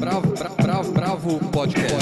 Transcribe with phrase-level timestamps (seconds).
[0.00, 1.94] Bravo, bravo, bravo, bravo podcast.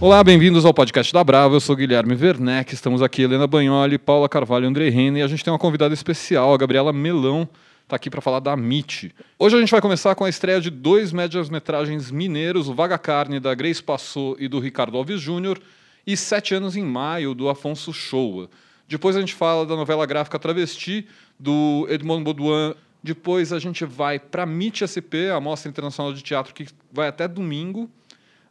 [0.00, 1.56] Olá, bem-vindos ao podcast da Bravo.
[1.56, 2.72] Eu sou Guilherme Werneck.
[2.72, 5.18] Estamos aqui, Helena Bagnoli, Paula Carvalho André Reine.
[5.18, 7.48] E a gente tem uma convidada especial, a Gabriela Melão,
[7.82, 9.12] está aqui para falar da MIT.
[9.36, 13.40] Hoje a gente vai começar com a estreia de dois médias-metragens mineiros, o Vaga Carne,
[13.40, 15.60] da Grace Passou e do Ricardo Alves Júnior,
[16.06, 18.48] e Sete Anos em Maio, do Afonso Shoa.
[18.88, 21.06] Depois a gente fala da novela gráfica Travesti,
[21.38, 22.74] do Edmond Baudouin.
[23.02, 27.06] Depois a gente vai para a MIT SP, a Mostra Internacional de Teatro, que vai
[27.06, 27.90] até domingo.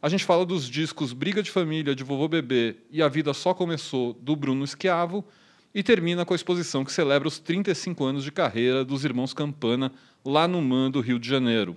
[0.00, 3.52] A gente fala dos discos Briga de Família, de Vovô Bebê e A Vida Só
[3.52, 5.24] Começou, do Bruno Schiavo.
[5.74, 9.92] E termina com a exposição que celebra os 35 anos de carreira dos irmãos Campana,
[10.24, 11.76] lá no MAN do Rio de Janeiro.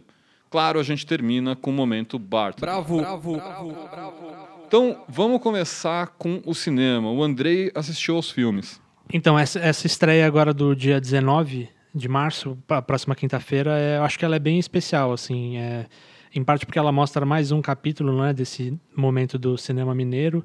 [0.51, 2.59] Claro, a gente termina com o momento Bart.
[2.59, 4.50] Bravo, bravo, bravo, bravo.
[4.71, 7.11] Então, vamos começar com o cinema.
[7.11, 8.81] O Andrei assistiu aos filmes.
[9.11, 14.03] Então, essa, essa estreia agora do dia 19 de março, a próxima quinta-feira, é, eu
[14.03, 15.87] acho que ela é bem especial, assim, é,
[16.33, 20.41] em parte porque ela mostra mais um capítulo né, desse momento do cinema mineiro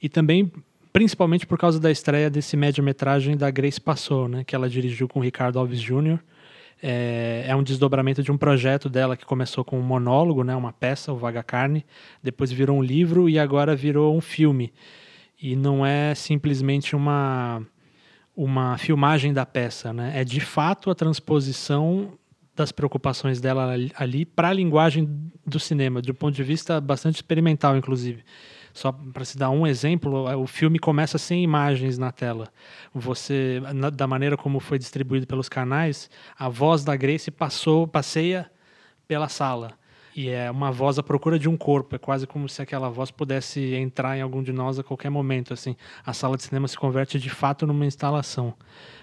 [0.00, 0.52] e também
[0.92, 5.18] principalmente por causa da estreia desse média-metragem da Grace Passou, né, que ela dirigiu com
[5.18, 6.20] Ricardo Alves Jr.,
[6.86, 10.70] é, é, um desdobramento de um projeto dela que começou com um monólogo, né, uma
[10.70, 11.82] peça, o Vaga Carne,
[12.22, 14.70] depois virou um livro e agora virou um filme.
[15.40, 17.62] E não é simplesmente uma,
[18.36, 20.12] uma filmagem da peça, né?
[20.14, 22.18] é de fato a transposição
[22.54, 25.08] das preocupações dela ali para a linguagem
[25.46, 28.22] do cinema, de um ponto de vista bastante experimental, inclusive.
[28.74, 32.48] Só para se dar um exemplo, o filme começa sem imagens na tela.
[32.92, 38.50] Você, na, da maneira como foi distribuído pelos canais, a voz da Grace passou, passeia
[39.06, 39.78] pela sala.
[40.16, 41.94] E é uma voz à procura de um corpo.
[41.94, 45.52] É quase como se aquela voz pudesse entrar em algum de nós a qualquer momento.
[45.52, 48.54] Assim, a sala de cinema se converte de fato numa instalação.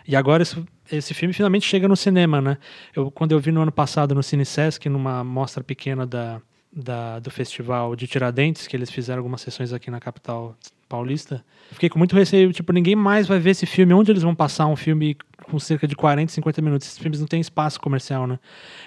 [0.06, 2.58] E agora esse, esse filme finalmente chega no cinema, né?
[2.94, 7.20] Eu, quando eu vi no ano passado no Cine Sesc, numa mostra pequena da da,
[7.20, 10.56] do festival de Tiradentes, que eles fizeram algumas sessões aqui na capital
[10.88, 11.44] paulista.
[11.72, 13.94] Fiquei com muito receio, tipo, ninguém mais vai ver esse filme.
[13.94, 16.88] Onde eles vão passar um filme com cerca de 40, 50 minutos?
[16.88, 18.40] Esses filmes não têm espaço comercial, né?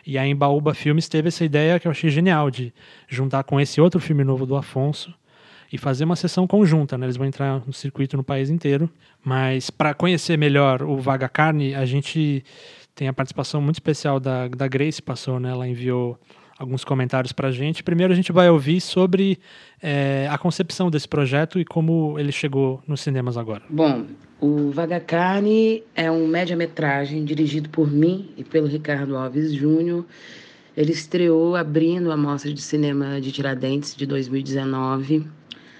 [0.06, 2.72] E aí em Baúba Filmes teve essa ideia que eu achei genial, de
[3.08, 5.14] juntar com esse outro filme novo do Afonso
[5.72, 7.06] e fazer uma sessão conjunta, né?
[7.06, 8.88] Eles vão entrar no circuito no país inteiro.
[9.24, 12.44] Mas para conhecer melhor o Vaga Carne, a gente
[12.94, 15.50] tem a participação muito especial da, da Grace passou, né?
[15.50, 16.18] Ela enviou
[16.58, 17.82] alguns comentários para a gente.
[17.82, 19.38] Primeiro a gente vai ouvir sobre
[19.82, 23.62] é, a concepção desse projeto e como ele chegou nos cinemas agora.
[23.68, 24.06] Bom,
[24.40, 30.04] o Vaga Carne é um média-metragem dirigido por mim e pelo Ricardo Alves Júnior.
[30.76, 35.26] Ele estreou abrindo a Mostra de Cinema de Tiradentes de 2019.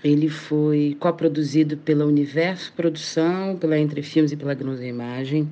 [0.03, 5.49] Ele foi coproduzido pela Universo Produção, pela Entre Filmes e pela Gnusa Imagem.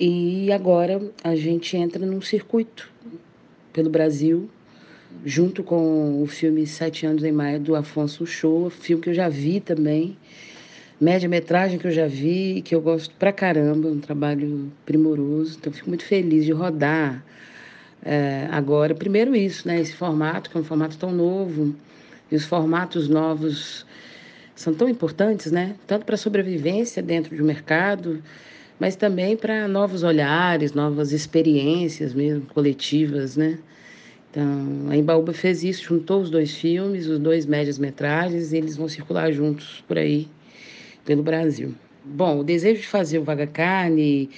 [0.00, 2.92] E agora a gente entra num circuito
[3.74, 4.48] pelo Brasil,
[5.26, 9.28] junto com o filme Sete Anos em Maio, do Afonso Shoa, filme que eu já
[9.28, 10.16] vi também,
[11.00, 15.58] média-metragem que eu já vi e que eu gosto pra caramba, um trabalho primoroso.
[15.60, 17.22] Então, fico muito feliz de rodar
[18.02, 18.94] é, agora.
[18.94, 19.80] Primeiro, isso, né?
[19.80, 21.74] Esse formato, que é um formato tão novo,
[22.30, 23.84] e os formatos novos
[24.54, 25.74] são tão importantes, né?
[25.84, 28.22] Tanto para a sobrevivência dentro de um mercado
[28.78, 33.58] mas também para novos olhares, novas experiências mesmo, coletivas, né?
[34.30, 38.88] Então, a Embaúba fez isso, juntou os dois filmes, os dois médias-metragens, e eles vão
[38.88, 40.26] circular juntos por aí,
[41.04, 41.72] pelo Brasil.
[42.04, 44.28] Bom, o desejo de fazer o Vaga Carne,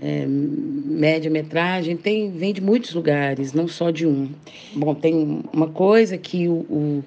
[0.00, 4.28] é, média-metragem, tem, vem de muitos lugares, não só de um.
[4.74, 7.04] Bom, tem uma coisa que o, o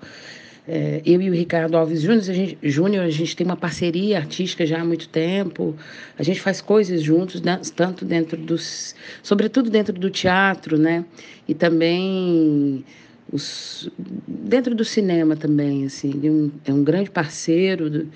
[0.67, 4.17] é, eu e o Ricardo Alves Júnior a, gente, Júnior, a gente tem uma parceria
[4.17, 5.75] artística já há muito tempo.
[6.17, 8.95] A gente faz coisas juntos, né, tanto dentro dos.
[9.21, 11.03] sobretudo dentro do teatro, né?
[11.47, 12.85] E também
[13.31, 13.89] os,
[14.27, 15.85] dentro do cinema também.
[15.85, 18.09] Assim, ele é um, é um grande parceiro do,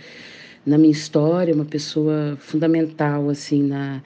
[0.66, 4.02] na minha história, uma pessoa fundamental assim na,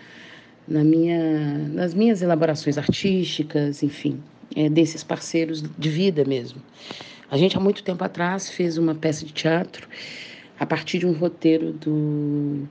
[0.67, 4.19] na minha, nas minhas elaborações artísticas, enfim,
[4.55, 6.59] é, desses parceiros de vida mesmo.
[7.31, 9.87] A gente, há muito tempo atrás, fez uma peça de teatro
[10.59, 12.67] a partir de um roteiro do,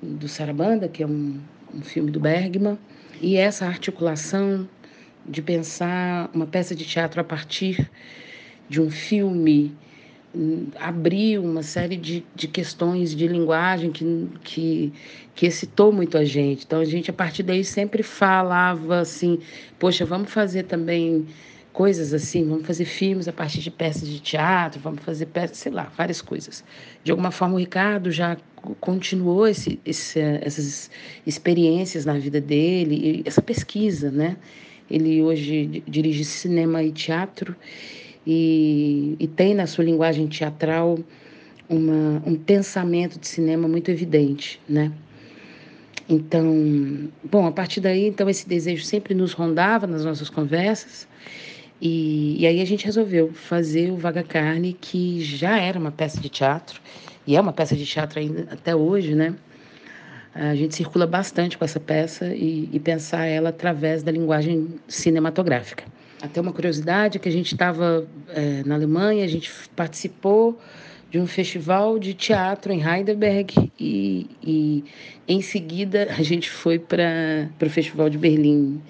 [0.00, 1.40] do Sarabanda, que é um,
[1.74, 2.78] um filme do Bergman,
[3.20, 4.68] e essa articulação
[5.26, 7.90] de pensar uma peça de teatro a partir
[8.68, 9.74] de um filme
[10.32, 14.92] hum, abriu uma série de, de questões de linguagem que, que,
[15.34, 16.64] que excitou muito a gente.
[16.64, 19.40] Então, a gente, a partir daí, sempre falava assim:
[19.76, 21.26] poxa, vamos fazer também
[21.74, 25.72] coisas assim, vamos fazer filmes a partir de peças de teatro, vamos fazer peças, sei
[25.72, 26.64] lá, várias coisas.
[27.02, 28.36] De alguma forma, o Ricardo já
[28.80, 30.88] continuou esse, esse, essas
[31.26, 34.36] experiências na vida dele, essa pesquisa, né?
[34.88, 37.56] Ele hoje dirige cinema e teatro
[38.24, 40.96] e, e tem na sua linguagem teatral
[41.68, 44.92] uma, um pensamento de cinema muito evidente, né?
[46.08, 51.08] Então, bom, a partir daí, então esse desejo sempre nos rondava nas nossas conversas
[51.84, 56.18] e, e aí a gente resolveu fazer o Vaga Carne, que já era uma peça
[56.18, 56.80] de teatro
[57.26, 59.34] e é uma peça de teatro ainda até hoje, né?
[60.34, 65.84] A gente circula bastante com essa peça e, e pensar ela através da linguagem cinematográfica.
[66.22, 70.58] Até uma curiosidade que a gente estava é, na Alemanha, a gente participou
[71.10, 74.84] de um festival de teatro em Heidelberg e, e
[75.28, 78.80] em seguida a gente foi para o Festival de Berlim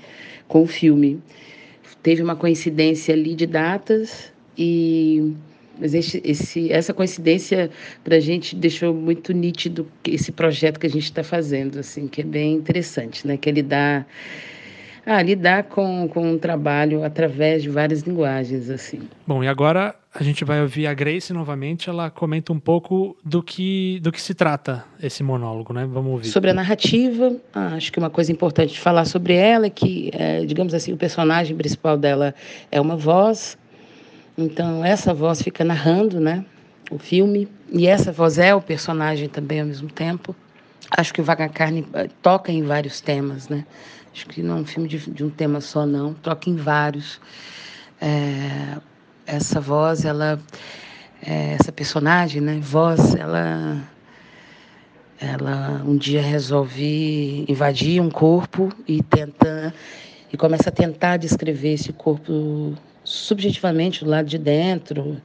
[0.47, 1.21] com o filme.
[2.05, 5.33] Teve uma coincidência ali de datas e
[5.79, 7.71] mas esse, esse, essa coincidência
[8.05, 12.21] para a gente deixou muito nítido esse projeto que a gente está fazendo, assim, que
[12.21, 13.37] é bem interessante, né?
[13.37, 14.07] Que é lidar,
[15.07, 19.01] ah, lidar com, com um trabalho através de várias linguagens, assim.
[19.27, 21.91] Bom, e agora a gente vai ouvir a Grace novamente.
[21.91, 25.87] Ela comenta um pouco do que, do que se trata esse monólogo, né?
[25.87, 26.29] Vamos ouvir.
[26.29, 30.11] Sobre a narrativa, ah, acho que uma coisa importante de falar sobre ela é que,
[30.13, 32.35] é, digamos assim, o personagem principal dela
[32.71, 33.59] é uma voz
[34.37, 36.45] então, essa voz fica narrando né,
[36.91, 40.35] o filme, e essa voz é o personagem também ao mesmo tempo.
[40.91, 43.65] Acho que o Vaga Carne eh, toca em vários temas, né?
[44.15, 47.21] Acho que não é um filme de, de um tema só, não, toca em vários.
[48.01, 48.77] É,
[49.27, 50.39] essa voz, ela,
[51.21, 53.83] é, essa personagem, né, voz, ela,
[55.21, 59.75] ela um dia resolve invadir um corpo e tenta
[60.33, 62.73] e começa a tentar descrever esse corpo
[63.03, 65.21] subjetivamente do lado de dentro.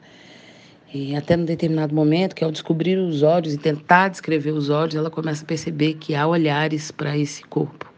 [0.92, 4.96] E até num determinado momento, que ao descobrir os olhos e tentar descrever os olhos,
[4.96, 7.89] ela começa a perceber que há olhares para esse corpo.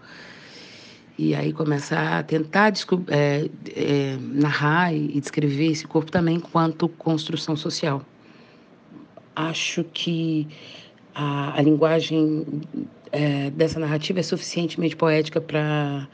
[1.24, 2.74] E aí começa a tentar
[3.10, 8.04] é, é, narrar e descrever esse corpo também enquanto construção social.
[9.36, 10.48] Acho que
[11.14, 12.44] a, a linguagem
[13.12, 16.08] é, dessa narrativa é suficientemente poética para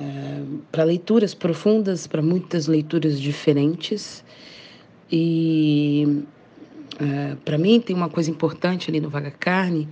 [0.00, 0.42] é,
[0.72, 4.24] para leituras profundas, para muitas leituras diferentes.
[5.08, 6.24] E
[6.98, 9.88] é, para mim tem uma coisa importante ali no Vaga Carne,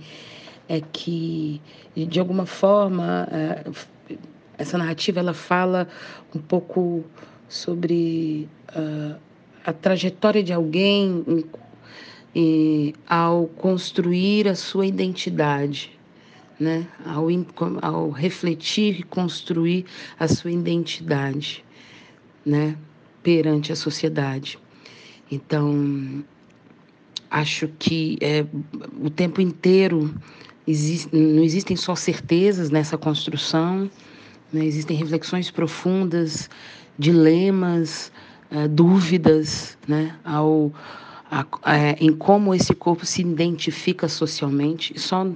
[0.67, 1.61] é que
[1.95, 3.63] de alguma forma é,
[4.59, 5.87] essa narrativa ela fala
[6.35, 7.03] um pouco
[7.47, 9.17] sobre uh,
[9.65, 11.45] a trajetória de alguém em,
[12.35, 15.97] em, ao construir a sua identidade
[16.59, 16.85] né?
[17.05, 17.27] ao,
[17.81, 19.85] ao refletir e construir
[20.19, 21.63] a sua identidade
[22.45, 22.75] né?
[23.23, 24.59] perante a sociedade.
[25.31, 26.23] Então,
[27.29, 28.45] acho que é,
[29.01, 30.13] o tempo inteiro
[31.11, 33.89] não existem só certezas nessa construção,
[34.51, 34.65] né?
[34.65, 36.49] existem reflexões profundas,
[36.97, 38.11] dilemas,
[38.51, 40.15] uh, dúvidas né?
[40.23, 40.71] ao
[41.29, 44.93] a, é, em como esse corpo se identifica socialmente.
[44.95, 45.27] E só,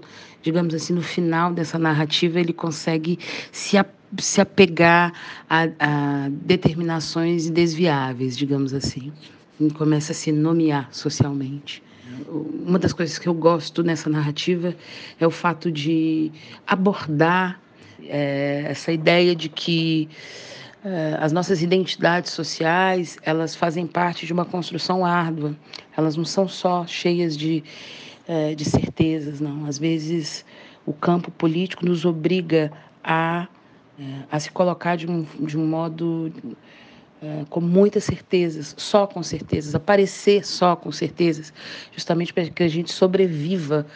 [0.42, 3.20] digamos assim, no final dessa narrativa ele consegue
[3.52, 3.78] se,
[4.18, 5.14] se apegar
[5.50, 9.14] a, a determinações desviáveis, digamos assim.
[9.60, 11.84] E começa a se nomear socialmente.
[12.28, 14.76] Uma das coisas que eu gosto nessa narrativa
[15.20, 16.32] é o fato de
[16.68, 17.62] abordar
[18.10, 20.10] é, essa ideia de que
[20.84, 25.56] é, as nossas identidades sociais, elas fazem parte de uma construção árdua.
[25.96, 27.64] Elas não são só cheias de,
[28.28, 29.66] é, de certezas, não.
[29.66, 30.46] Às vezes,
[30.86, 32.72] o campo político nos obriga
[33.04, 33.48] a,
[34.00, 36.32] é, a se colocar de um, de um modo
[37.50, 41.54] com muitas certezas, só com certezas, aparecer só com certezas,
[41.94, 43.88] justamente para que a gente sobreviva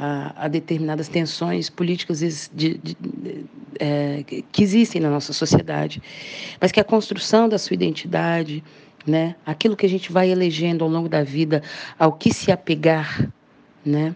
[0.00, 2.20] a, a determinadas tensões políticas
[2.54, 3.44] de, de, de,
[3.78, 6.02] é, que existem na nossa sociedade,
[6.58, 8.64] mas que a construção da sua identidade,
[9.06, 11.62] né, aquilo que a gente vai elegendo ao longo da vida,
[11.98, 13.30] ao que se apegar,
[13.84, 14.14] né,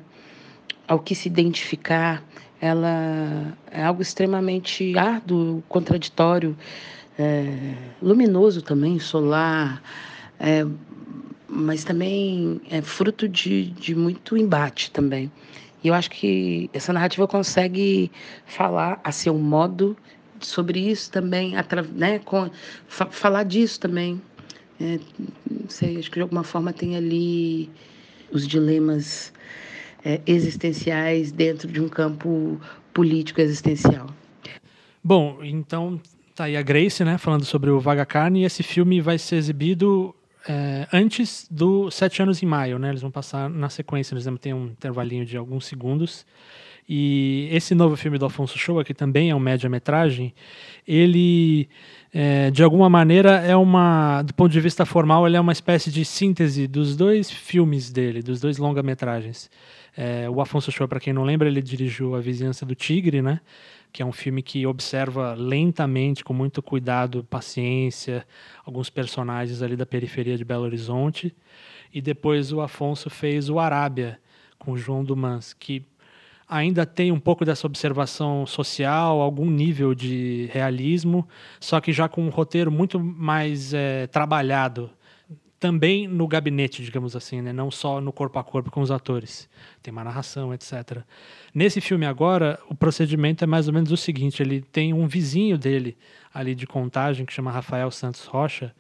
[0.88, 2.24] ao que se identificar,
[2.60, 6.56] ela é algo extremamente árduo, contraditório,
[7.18, 9.82] é, luminoso também, solar,
[10.40, 10.64] é,
[11.46, 15.30] mas também é fruto de, de muito embate também.
[15.84, 18.10] E eu acho que essa narrativa consegue
[18.46, 19.94] falar a seu modo
[20.40, 21.52] sobre isso também,
[21.94, 22.50] né, com,
[22.88, 24.20] fa falar disso também.
[24.80, 24.98] É,
[25.48, 27.70] não sei, acho que de alguma forma tem ali
[28.32, 29.30] os dilemas
[30.02, 32.58] é, existenciais dentro de um campo
[32.94, 34.06] político existencial.
[35.02, 36.00] Bom, então
[36.34, 39.36] tá aí a Grace, né, falando sobre o Vaga Carne, e esse filme vai ser
[39.36, 40.14] exibido
[40.48, 42.90] é, antes do Sete Anos em Maio, né?
[42.90, 46.26] Eles vão passar na sequência, eles tem um intervalinho de alguns segundos.
[46.86, 50.34] E esse novo filme do Alfonso Shoa, que também é um média-metragem,
[50.86, 51.68] ele,
[52.12, 55.90] é, de alguma maneira, é uma, do ponto de vista formal, ele é uma espécie
[55.90, 59.50] de síntese dos dois filmes dele, dos dois longa-metragens.
[59.96, 63.40] É, o Afonso Shoa, para quem não lembra, ele dirigiu A Vizinhança do Tigre, né?
[63.94, 68.26] Que é um filme que observa lentamente, com muito cuidado, paciência,
[68.64, 71.32] alguns personagens ali da periferia de Belo Horizonte.
[71.92, 74.18] E depois o Afonso fez o Arábia,
[74.58, 75.86] com João Dumans, que
[76.48, 81.24] ainda tem um pouco dessa observação social, algum nível de realismo,
[81.60, 84.90] só que já com um roteiro muito mais é, trabalhado
[85.58, 87.52] também no gabinete, digamos assim, né?
[87.52, 89.49] não só no corpo a corpo com os atores.
[89.82, 91.02] Tem uma narração, etc.
[91.54, 95.56] Nesse filme agora, o procedimento é mais ou menos o seguinte: ele tem um vizinho
[95.56, 95.96] dele
[96.32, 98.75] ali de contagem, que chama Rafael Santos Rocha,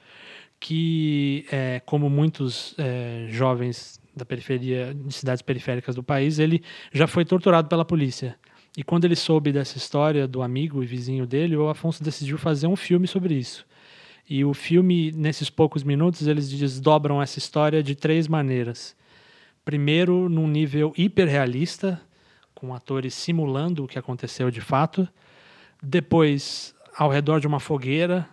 [0.58, 6.62] que, é, como muitos é, jovens da periferia, de cidades periféricas do país, ele
[6.92, 8.36] já foi torturado pela polícia.
[8.76, 12.66] E quando ele soube dessa história do amigo e vizinho dele, o Afonso decidiu fazer
[12.66, 13.64] um filme sobre isso.
[14.28, 18.96] E o filme, nesses poucos minutos, eles desdobram essa história de três maneiras.
[19.64, 22.00] Primeiro, num nível hiperrealista,
[22.54, 25.06] com atores simulando o que aconteceu de fato.
[25.82, 28.28] Depois, ao redor de uma fogueira,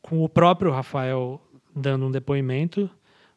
[0.00, 1.40] com o próprio Rafael
[1.74, 2.90] dando um depoimento,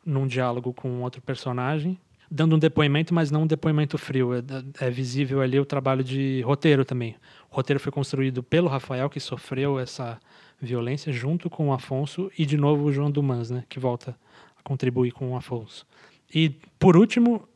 [0.06, 2.00] num diálogo com outro personagem.
[2.30, 4.34] Dando um depoimento, mas não um depoimento frio.
[4.34, 4.42] É,
[4.80, 7.16] é visível ali o trabalho de roteiro também.
[7.52, 10.20] O roteiro foi construído pelo Rafael, que sofreu essa
[10.62, 14.18] violência junto com o Afonso e de novo o João Dumans, né, que volta
[14.58, 15.86] a contribuir com o Afonso.
[16.34, 17.48] E por último,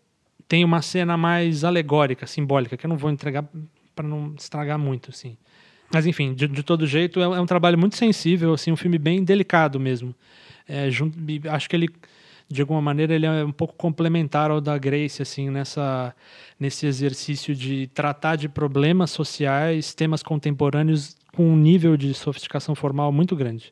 [0.48, 3.48] tem uma cena mais alegórica, simbólica, que eu não vou entregar
[3.96, 5.38] para não estragar muito, assim.
[5.92, 8.98] Mas enfim, de, de todo jeito, é, é, um trabalho muito sensível, assim, um filme
[8.98, 10.16] bem delicado mesmo.
[10.68, 11.18] É, junto,
[11.50, 11.90] acho que ele,
[12.50, 16.16] de alguma maneira, ele é um pouco complementar ao da Grace, assim, nessa,
[16.60, 23.12] nesse exercício de tratar de problemas sociais, temas contemporâneos com um nível de sofisticação formal
[23.12, 23.72] muito grande.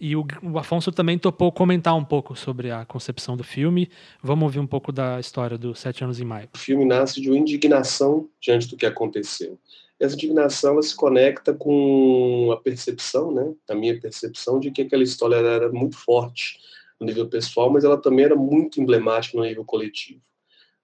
[0.00, 3.88] E o, o, Afonso também topou comentar um pouco sobre a concepção do filme.
[4.22, 6.48] Vamos ouvir um pouco da história do Sete Anos em Maio.
[6.54, 9.58] O filme nasce de uma indignação diante do que aconteceu.
[9.98, 15.02] Essa indignação ela se conecta com a percepção, né, a minha percepção, de que aquela
[15.02, 16.58] história era muito forte
[17.04, 20.20] no nível pessoal, mas ela também era muito emblemática no nível coletivo.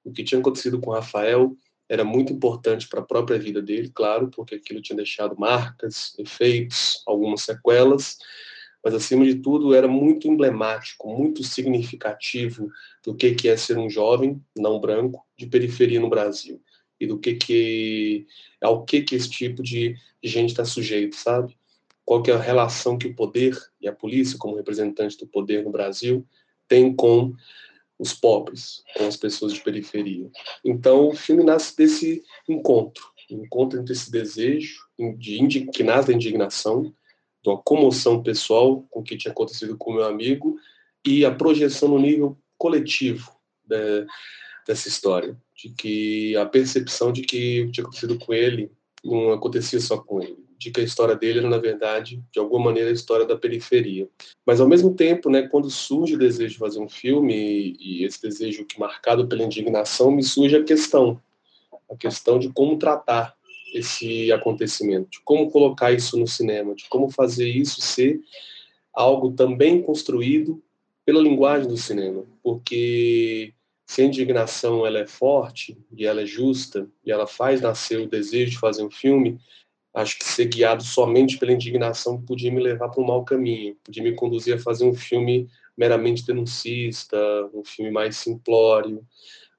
[0.04, 1.56] O que tinha acontecido com Rafael
[1.88, 7.02] era muito importante para a própria vida dele, claro, porque aquilo tinha deixado marcas, efeitos,
[7.06, 8.18] algumas sequelas,
[8.84, 12.70] mas acima de tudo era muito emblemático, muito significativo
[13.04, 16.62] do que que é ser um jovem não branco de periferia no Brasil
[16.98, 18.26] e do que que
[18.60, 21.56] ao que que esse tipo de gente está sujeito, sabe?
[22.04, 25.64] Qual que é a relação que o poder e a polícia como representante do poder
[25.64, 26.26] no Brasil
[26.66, 27.35] tem com
[28.00, 30.30] os pobres, com as pessoas de periferia.
[30.64, 34.80] Então, o filme nasce desse encontro, encontro entre esse desejo
[35.19, 36.95] de que nasce da indignação,
[37.42, 40.57] de uma comoção pessoal com o que tinha acontecido com o meu amigo
[41.07, 43.30] e a projeção no nível coletivo
[43.64, 44.07] de,
[44.66, 48.73] dessa história, de que a percepção de que o que tinha acontecido com ele
[49.04, 52.67] não acontecia só com ele de que a história dele era, na verdade, de alguma
[52.67, 54.07] maneira, a história da periferia.
[54.45, 58.21] Mas, ao mesmo tempo, né, quando surge o desejo de fazer um filme, e, esse
[58.21, 61.19] desejo que marcado pela indignação, me surge a questão,
[61.90, 63.35] a questão de como tratar
[63.73, 68.21] esse acontecimento, de como colocar isso no cinema, de como fazer isso ser
[68.93, 70.62] algo também construído
[71.07, 73.55] pela linguagem do cinema, porque
[73.87, 78.09] se a indignação ela é forte e ela é justa e ela faz nascer o
[78.09, 79.40] desejo de fazer um filme,
[79.94, 84.02] acho que ser guiado somente pela indignação podia me levar para um mau caminho, podia
[84.02, 87.16] me conduzir a fazer um filme meramente denuncista,
[87.52, 89.04] um filme mais simplório,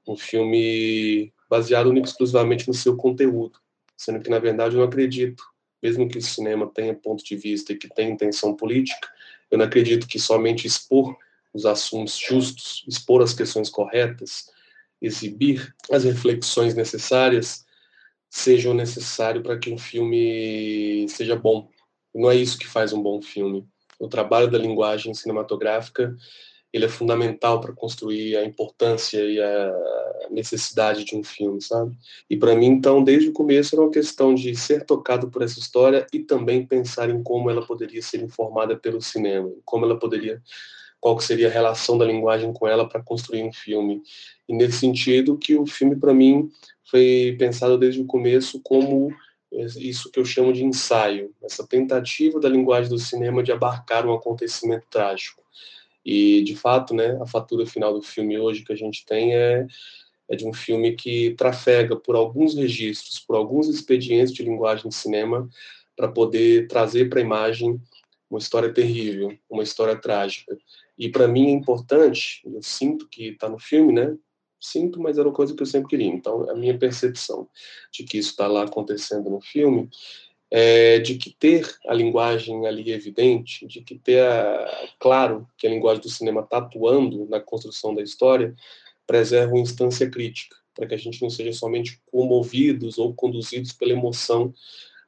[0.08, 3.60] um filme baseado exclusivamente no seu conteúdo,
[3.98, 5.44] sendo que na verdade eu não acredito,
[5.84, 9.10] mesmo que o cinema tenha ponto de vista e que tenha intenção política,
[9.50, 11.18] eu não acredito que somente expor
[11.54, 14.50] os assuntos justos, expor as questões corretas,
[15.02, 17.66] exibir as reflexões necessárias
[18.32, 21.68] sejam necessários para que um filme seja bom.
[22.16, 23.68] Não é isso que faz um bom filme.
[24.00, 26.16] O trabalho da linguagem cinematográfica
[26.74, 29.74] ele é fundamental para construir a importância e a
[30.30, 31.94] necessidade de um filme, sabe?
[32.30, 35.60] E para mim, então, desde o começo era uma questão de ser tocado por essa
[35.60, 40.42] história e também pensar em como ela poderia ser informada pelo cinema, como ela poderia,
[41.02, 44.02] qual seria a relação da linguagem com ela para construir um filme.
[44.48, 46.50] E nesse sentido que o filme para mim
[46.90, 49.12] foi pensado desde o começo como
[49.52, 54.14] isso que eu chamo de ensaio, essa tentativa da linguagem do cinema de abarcar um
[54.14, 55.42] acontecimento trágico.
[56.06, 59.68] E, de fato, né, a fatura final do filme hoje que a gente tem é,
[60.30, 64.96] é de um filme que trafega por alguns registros, por alguns expedientes de linguagem de
[64.96, 65.50] cinema,
[65.96, 67.80] para poder trazer para a imagem
[68.30, 70.58] uma história terrível, uma história trágica.
[70.98, 74.16] E para mim é importante, eu sinto que está no filme, né?
[74.60, 76.08] Sinto, mas era uma coisa que eu sempre queria.
[76.08, 77.50] Então, a minha percepção
[77.92, 79.90] de que isso está lá acontecendo no filme
[80.52, 85.70] é de que ter a linguagem ali evidente, de que ter a, claro que a
[85.70, 88.54] linguagem do cinema está atuando na construção da história,
[89.08, 93.94] preserva uma instância crítica, para que a gente não seja somente comovidos ou conduzidos pela
[93.94, 94.54] emoção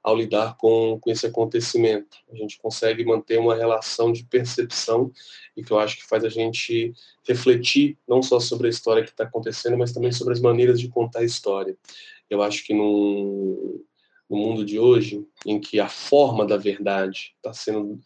[0.03, 2.17] ao lidar com, com esse acontecimento.
[2.31, 5.11] A gente consegue manter uma relação de percepção
[5.55, 6.93] e que eu acho que faz a gente
[7.25, 10.89] refletir não só sobre a história que está acontecendo, mas também sobre as maneiras de
[10.89, 11.77] contar a história.
[12.29, 13.81] Eu acho que no,
[14.29, 17.99] no mundo de hoje, em que a forma da verdade está sendo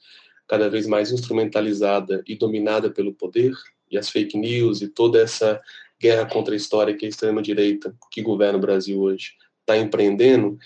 [0.47, 3.53] cada vez mais instrumentalizada e dominada pelo poder,
[3.89, 5.59] e as fake news e toda essa
[5.99, 10.57] guerra contra a história que a extrema-direita que governa o Brasil hoje está empreendendo,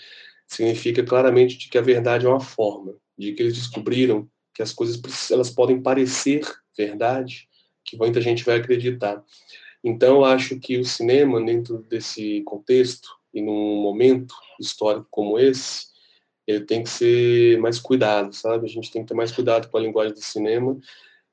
[0.52, 4.72] significa claramente de que a verdade é uma forma, de que eles descobriram que as
[4.72, 6.42] coisas elas podem parecer
[6.76, 7.48] verdade,
[7.84, 9.22] que muita gente vai acreditar.
[9.82, 15.86] Então, eu acho que o cinema, dentro desse contexto e num momento histórico como esse,
[16.46, 18.66] ele tem que ser mais cuidado, sabe?
[18.66, 20.78] A gente tem que ter mais cuidado com a linguagem do cinema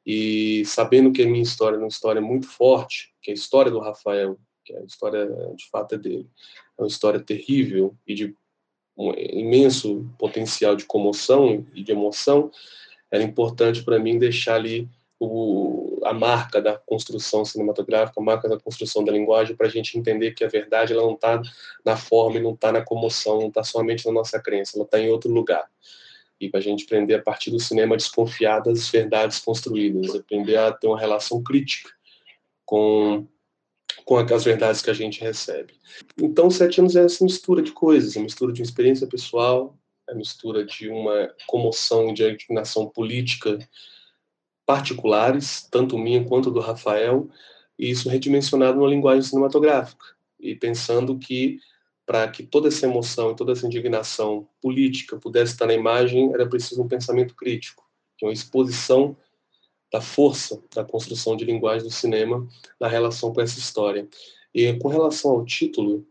[0.05, 3.71] e sabendo que a minha história é uma história muito forte, que é a história
[3.71, 6.29] do Rafael, que é a história de fato é dele,
[6.77, 8.35] é uma história terrível e de
[8.99, 12.51] um imenso potencial de comoção e de emoção,
[13.09, 18.59] era importante para mim deixar ali o, a marca da construção cinematográfica, a marca da
[18.59, 21.41] construção da linguagem, para a gente entender que a verdade ela não está
[21.85, 24.99] na forma e não está na comoção, não está somente na nossa crença, ela está
[24.99, 25.65] em outro lugar.
[26.39, 30.57] E para a gente aprender a partir do cinema a desconfiar das verdades construídas, aprender
[30.57, 31.89] a ter uma relação crítica
[32.65, 33.25] com
[34.09, 35.73] com as verdades que a gente recebe.
[36.17, 39.77] Então, sete anos é essa mistura de coisas, a mistura de uma experiência pessoal,
[40.09, 43.59] a mistura de uma comoção e de indignação política
[44.65, 47.29] particulares, tanto minha quanto do Rafael,
[47.77, 50.05] e isso redimensionado numa linguagem cinematográfica.
[50.39, 51.59] E pensando que
[52.03, 56.49] para que toda essa emoção e toda essa indignação política pudesse estar na imagem, era
[56.49, 57.87] preciso um pensamento crítico,
[58.23, 59.15] uma exposição
[59.91, 62.47] da força da construção de linguagem do cinema
[62.79, 64.07] na relação com essa história.
[64.53, 66.05] E com relação ao título,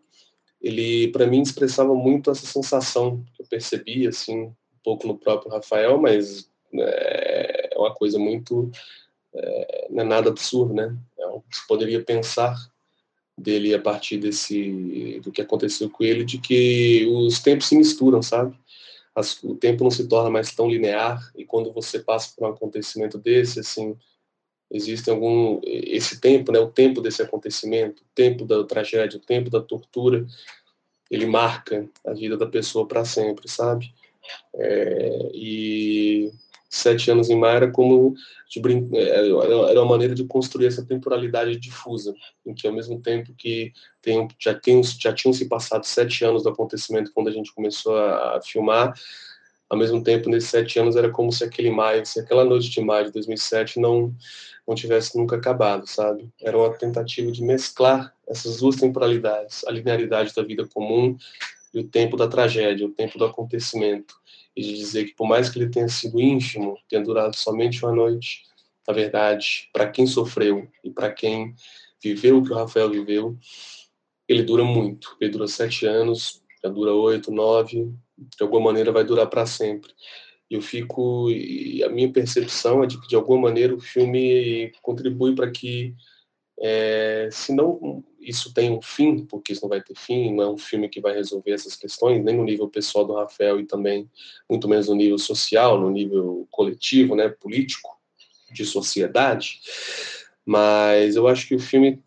[0.61, 5.53] ele para mim expressava muito essa sensação que eu percebi assim um pouco no próprio
[5.53, 8.71] Rafael, mas é, é uma coisa muito
[9.35, 10.97] é, não é nada absurdo, né?
[11.19, 12.57] É que se poderia pensar
[13.37, 18.21] dele a partir desse do que aconteceu com ele, de que os tempos se misturam,
[18.21, 18.59] sabe?
[19.19, 22.53] As, o tempo não se torna mais tão linear e quando você passa por um
[22.53, 23.97] acontecimento desse, assim,
[24.71, 29.51] existe algum esse tempo, né, o tempo desse acontecimento, o tempo da tragédia, o tempo
[29.51, 30.27] da tortura,
[31.11, 33.93] ele marca a vida da pessoa para sempre, sabe?
[34.55, 36.31] É, e
[36.69, 38.15] sete anos em mar era como
[38.49, 38.89] de brin...
[38.93, 43.73] É, era uma maneira de construir essa temporalidade difusa, em que ao mesmo tempo que
[44.03, 47.97] tem, já, tem, já tinham se passado sete anos do acontecimento quando a gente começou
[47.97, 48.93] a, a filmar,
[49.69, 52.81] ao mesmo tempo nesses sete anos era como se aquele maio, se aquela noite de
[52.81, 54.15] maio de 2007 não
[54.67, 56.29] não tivesse nunca acabado, sabe?
[56.39, 61.17] Era uma tentativa de mesclar essas duas temporalidades, a linearidade da vida comum
[61.73, 64.15] e o tempo da tragédia, o tempo do acontecimento
[64.59, 67.95] e de dizer que por mais que ele tenha sido ínfimo, tenha durado somente uma
[67.95, 68.43] noite,
[68.89, 71.55] na verdade, para quem sofreu e para quem
[72.03, 73.39] viveu o que o Rafael viveu,
[74.27, 75.17] ele dura muito.
[75.21, 79.93] Ele dura sete anos, já dura oito, nove, de alguma maneira vai durar para sempre.
[80.51, 85.37] Eu fico, e a minha percepção é de que de alguma maneira o filme contribui
[85.37, 85.95] para que,
[86.59, 90.51] é, se não isso tem um fim, porque isso não vai ter fim, não é
[90.51, 94.09] um filme que vai resolver essas questões, nem no nível pessoal do Rafael e também
[94.49, 97.99] muito menos no nível social, no nível coletivo, né, político,
[98.53, 99.61] de sociedade.
[100.45, 102.03] Mas eu acho que o filme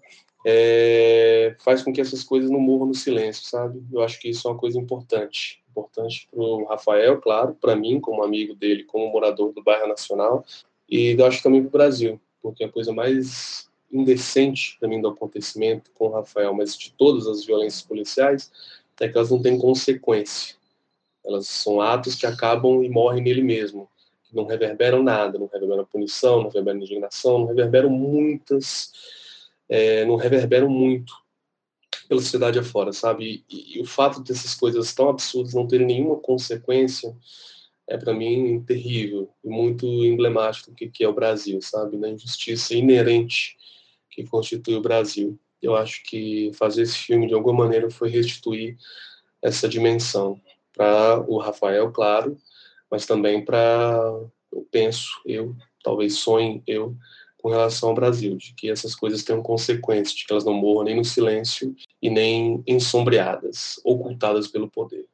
[0.46, 3.84] é, faz com que essas coisas não morram no silêncio, sabe?
[3.92, 5.62] Eu acho que isso é uma coisa importante.
[5.70, 10.46] Importante para o Rafael, claro, para mim, como amigo dele, como morador do bairro Nacional,
[10.90, 15.92] e eu acho também para o Brasil, porque a coisa mais indecente mim do acontecimento
[15.94, 18.52] com o Rafael, mas de todas as violências policiais,
[19.00, 20.56] é que elas não têm consequência.
[21.26, 23.90] Elas são atos que acabam e morrem nele mesmo,
[24.32, 28.92] não reverberam nada, não reverberam punição, não reverberam indignação, não reverberam muitas,
[29.68, 31.14] é, não reverberam muito
[32.08, 33.44] pela sociedade afora, sabe?
[33.50, 37.16] E, e, e o fato dessas coisas tão absurdas não terem nenhuma consequência
[37.88, 41.98] é para mim terrível e muito emblemático do que, que é o Brasil, sabe?
[41.98, 43.58] Da injustiça inerente
[44.12, 45.39] que constitui o Brasil.
[45.62, 48.78] Eu acho que fazer esse filme de alguma maneira foi restituir
[49.41, 50.39] essa dimensão
[50.76, 52.38] para o Rafael, claro,
[52.89, 54.02] mas também para
[54.52, 56.95] eu penso eu, talvez sonhe eu
[57.41, 60.84] com relação ao Brasil, de que essas coisas tenham consequências, de que elas não morram
[60.84, 65.08] nem no silêncio e nem ensombreadas, ocultadas pelo poder.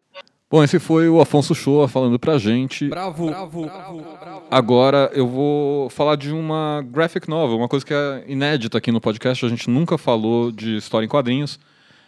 [0.49, 2.87] Bom, esse foi o Afonso Shoa falando pra gente.
[2.87, 4.43] Bravo, bravo, bravo, bravo.
[4.49, 9.01] Agora eu vou falar de uma graphic novel, uma coisa que é inédita aqui no
[9.01, 11.59] podcast, a gente nunca falou de história em quadrinhos.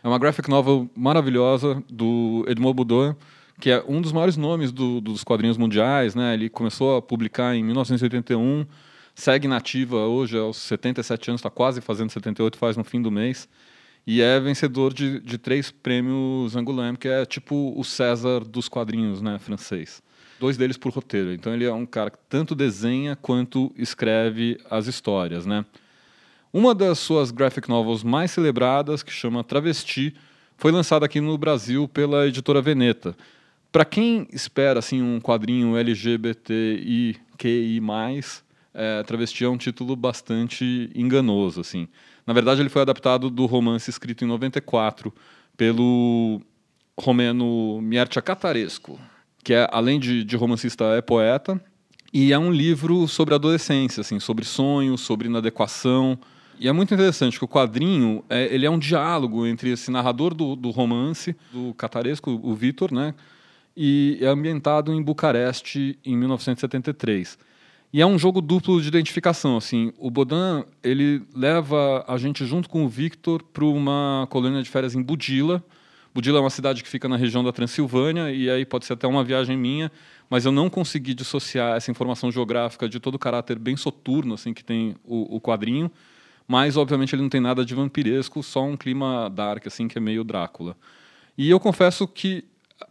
[0.01, 3.13] É uma graphic novel maravilhosa do Edmond Boudin,
[3.59, 6.33] que é um dos maiores nomes do, dos quadrinhos mundiais, né?
[6.33, 8.65] Ele começou a publicar em 1981,
[9.13, 13.49] segue nativa hoje aos 77 anos, está quase fazendo 78, faz no fim do mês.
[14.05, 19.21] E é vencedor de, de três prêmios Angoulême, que é tipo o César dos quadrinhos
[19.21, 20.01] né, francês.
[20.39, 21.33] Dois deles por roteiro.
[21.33, 25.45] Então ele é um cara que tanto desenha quanto escreve as histórias.
[25.45, 25.65] Né?
[26.51, 30.15] Uma das suas graphic novels mais celebradas, que chama Travesti,
[30.57, 33.15] foi lançada aqui no Brasil pela editora Veneta.
[33.71, 37.81] Para quem espera assim um quadrinho LGBTIQI+,
[38.73, 41.61] é, Travesti é um título bastante enganoso.
[41.61, 41.87] assim.
[42.29, 45.11] Na verdade, ele foi adaptado do romance escrito em 94
[45.57, 46.39] pelo
[46.95, 48.99] romeno Mircea Catarescu,
[49.43, 51.59] que é, além de, de romancista, é poeta.
[52.13, 56.19] E é um livro sobre adolescência, assim, sobre sonhos, sobre inadequação.
[56.59, 60.35] E é muito interessante que o quadrinho é, ele é um diálogo entre esse narrador
[60.35, 63.15] do, do romance, do Cataresco, o Vitor, né?
[63.75, 67.39] e é ambientado em Bucareste em 1973.
[67.91, 69.91] E é um jogo duplo de identificação, assim.
[69.97, 74.93] O Bodan, ele leva a gente junto com o Victor para uma colônia de férias
[74.93, 75.63] em Budila.
[76.13, 79.07] Budila é uma cidade que fica na região da Transilvânia e aí pode ser até
[79.07, 79.91] uma viagem minha,
[80.29, 84.53] mas eu não consegui dissociar essa informação geográfica de todo o caráter bem soturno assim
[84.53, 85.91] que tem o, o quadrinho.
[86.47, 90.01] Mas obviamente ele não tem nada de vampiresco, só um clima dark assim que é
[90.01, 90.75] meio Drácula.
[91.37, 92.43] E eu confesso que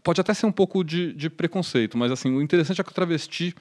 [0.02, 2.94] pode até ser um pouco de, de preconceito, mas assim o interessante é que o
[2.94, 3.54] travesti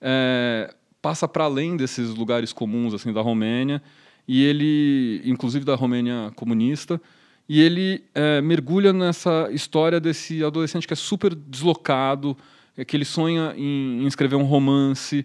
[0.00, 3.82] é, passa para além desses lugares comuns assim da Romênia.
[4.26, 7.00] E ele, inclusive da Romênia comunista,
[7.48, 12.36] e ele é, mergulha nessa história desse adolescente que é super deslocado,
[12.76, 15.24] é, que ele sonha em, em, escrever um romance.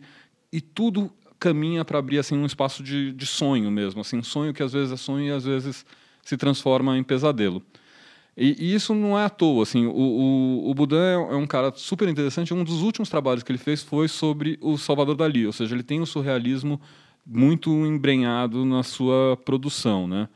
[0.52, 4.54] E tudo caminha para abrir assim um espaço de, de sonho mesmo, assim um sonho
[4.54, 5.86] que às vezes é sonho e às vezes
[6.24, 7.62] se transforma em pesadelo.
[8.36, 9.64] E, e, isso não é à toa.
[9.64, 12.54] Assim, o, o, o Budan é, é um cara super interessante.
[12.54, 15.84] Um dos últimos trabalhos que ele fez foi sobre o Salvador Dali, ou seja, ele
[15.84, 16.82] tem o surrealismo
[17.26, 20.08] muito embrenhado na sua produção.
[20.08, 20.28] Né?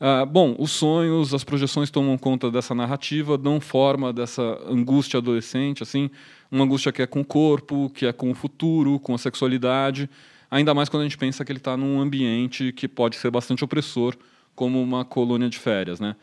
[0.00, 5.82] Ah, bom, os sonhos, as projeções tomam conta dessa narrativa, dão forma dessa angústia adolescente,
[5.82, 6.10] assim,
[6.50, 10.08] uma angústia que é com o corpo, que é com o futuro, com a sexualidade,
[10.50, 13.64] ainda mais quando a gente pensa que ele está num ambiente que pode ser bastante
[13.64, 14.14] opressor,
[14.54, 15.98] como uma colônia de férias.
[15.98, 16.14] Né?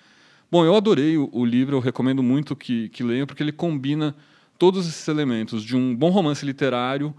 [0.51, 4.15] Bom, eu adorei o, o livro, eu recomendo muito que, que leiam, porque ele combina
[4.57, 7.13] todos esses elementos de um bom romance literário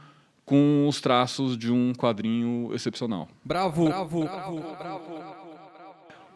[0.45, 3.29] com os traços de um quadrinho excepcional.
[3.45, 3.87] Bravo!
[3.87, 4.21] Bravo!
[4.25, 5.27] bravo, bravo.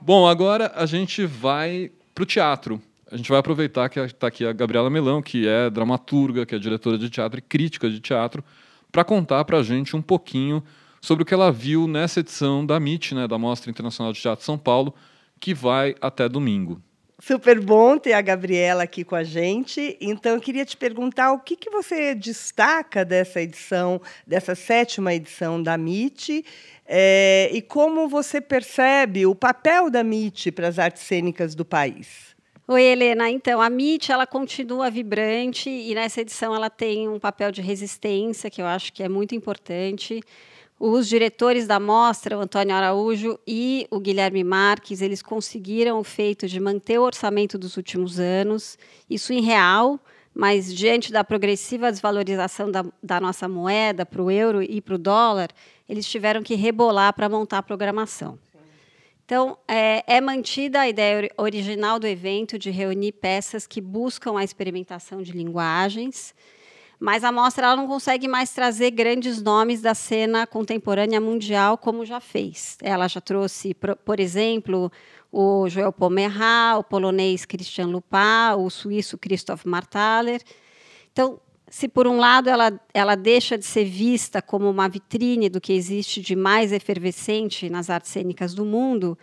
[0.00, 2.81] Bom, agora a gente vai para o teatro.
[3.11, 6.59] A gente vai aproveitar que está aqui a Gabriela Melão, que é dramaturga, que é
[6.59, 8.42] diretora de teatro e crítica de teatro,
[8.90, 10.62] para contar para a gente um pouquinho
[11.00, 14.40] sobre o que ela viu nessa edição da MIT, né, da Mostra Internacional de Teatro
[14.40, 14.94] de São Paulo,
[15.40, 16.81] que vai até domingo.
[17.22, 19.96] Super bom ter a Gabriela aqui com a gente.
[20.00, 25.62] Então, eu queria te perguntar o que, que você destaca dessa edição, dessa sétima edição
[25.62, 26.44] da MIT,
[26.87, 32.35] é, e como você percebe o papel da MIT para as artes cênicas do país.
[32.66, 33.29] Oi, Helena.
[33.29, 38.48] Então, a MIT ela continua vibrante e nessa edição ela tem um papel de resistência
[38.48, 40.22] que eu acho que é muito importante.
[40.82, 46.48] Os diretores da mostra, o Antônio Araújo e o Guilherme Marques, eles conseguiram o feito
[46.48, 50.00] de manter o orçamento dos últimos anos, isso em real,
[50.34, 54.98] mas diante da progressiva desvalorização da, da nossa moeda para o euro e para o
[54.98, 55.50] dólar,
[55.86, 58.38] eles tiveram que rebolar para montar a programação.
[59.26, 64.44] Então, é, é, mantida a ideia original do evento de reunir peças que buscam a
[64.44, 66.34] experimentação de linguagens
[67.00, 72.04] mas a mostra ela não consegue mais trazer grandes nomes da cena contemporânea mundial como
[72.04, 72.76] já fez.
[72.82, 74.92] Ela já trouxe, por exemplo,
[75.32, 80.42] o Joel Pomerá, o polonês Christian Lupin, o suíço Christoph Marthaler.
[81.10, 85.60] Então, se por um lado ela, ela deixa de ser vista como uma vitrine do
[85.60, 89.16] que existe de mais efervescente nas artes cênicas do mundo,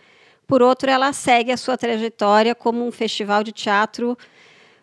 [0.48, 4.18] por outro, ela segue a sua trajetória como um festival de teatro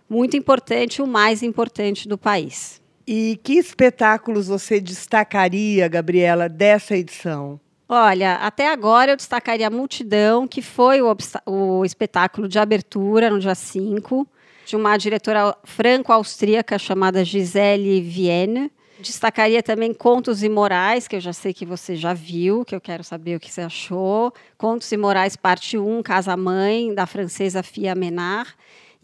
[0.08, 2.85] muito importante, o mais importante do país.
[3.08, 7.60] E que espetáculos você destacaria, Gabriela, dessa edição?
[7.88, 11.15] Olha, até agora eu destacaria a Multidão, que foi o,
[11.46, 14.28] o espetáculo de abertura no dia 5,
[14.65, 18.72] de uma diretora franco-austríaca chamada Gisele Vienne.
[19.00, 23.04] Destacaria também Contos Imorais, que eu já sei que você já viu, que eu quero
[23.04, 24.34] saber o que você achou.
[24.58, 28.52] Contos Imorais, parte 1, Casa Mãe, da francesa Fia Menard.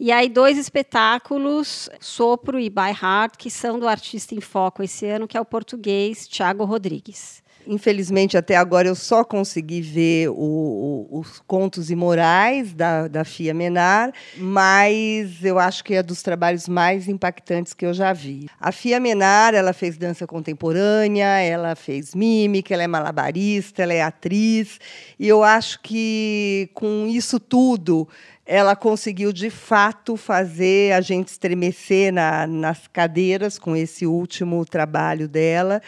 [0.04, 5.06] E aí, dois espetáculos, Sopro e By Heart, que são do artista em foco esse
[5.06, 7.40] ano, que é o português Tiago Rodrigues.
[7.64, 13.54] Infelizmente, até agora eu só consegui ver o, o, os contos imorais da, da Fia
[13.54, 18.48] Menar, mas eu acho que é dos trabalhos mais impactantes que eu já vi.
[18.58, 24.02] A Fia Menar, ela fez dança contemporânea, ela fez mímica, ela é malabarista, ela é
[24.02, 24.80] atriz,
[25.16, 28.08] e eu acho que com isso tudo
[28.44, 35.28] ela conseguiu de fato fazer a gente estremecer na, nas cadeiras com esse último trabalho
[35.28, 35.80] dela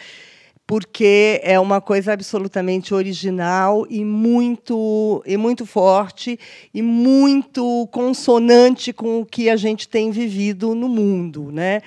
[0.67, 6.39] porque é uma coisa absolutamente original e muito e muito forte
[6.73, 11.81] e muito consonante com o que a gente tem vivido no mundo, né?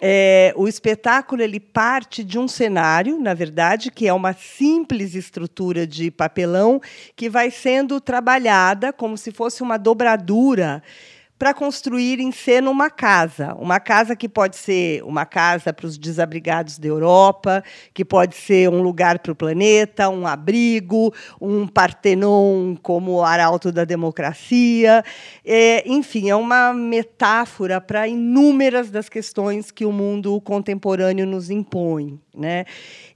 [0.00, 5.86] É, o espetáculo ele parte de um cenário, na verdade, que é uma simples estrutura
[5.86, 6.80] de papelão
[7.14, 10.82] que vai sendo trabalhada como se fosse uma dobradura
[11.40, 13.54] para construir em cena uma casa.
[13.54, 18.68] Uma casa que pode ser uma casa para os desabrigados da Europa, que pode ser
[18.68, 25.02] um lugar para o planeta, um abrigo, um Partenon como arauto da democracia.
[25.42, 32.20] É, enfim, é uma metáfora para inúmeras das questões que o mundo contemporâneo nos impõe.
[32.32, 32.64] Né?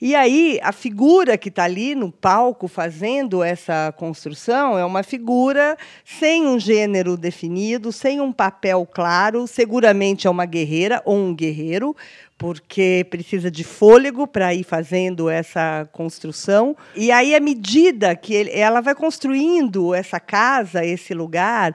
[0.00, 5.76] E aí, a figura que está ali no palco fazendo essa construção é uma figura
[6.04, 11.94] sem um gênero definido, sem um papel claro, seguramente é uma guerreira ou um guerreiro,
[12.36, 16.76] porque precisa de fôlego para ir fazendo essa construção.
[16.96, 21.74] E aí, à medida que ele, ela vai construindo essa casa, esse lugar,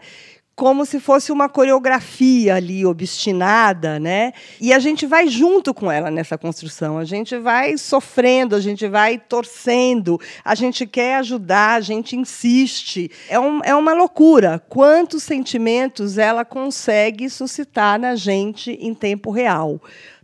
[0.59, 4.33] como se fosse uma coreografia ali obstinada, né?
[4.59, 6.97] E a gente vai junto com ela nessa construção.
[6.97, 13.09] A gente vai sofrendo, a gente vai torcendo, a gente quer ajudar, a gente insiste.
[13.29, 19.79] É, um, é uma loucura quantos sentimentos ela consegue suscitar na gente em tempo real.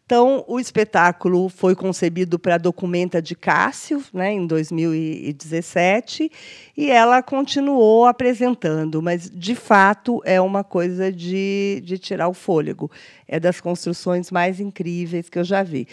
[0.05, 6.31] Então, o espetáculo foi concebido para a Documenta de Cássio, né, em 2017,
[6.77, 12.91] e ela continuou apresentando, mas, de fato, é uma coisa de, de tirar o fôlego.
[13.27, 15.87] É das construções mais incríveis que eu já vi.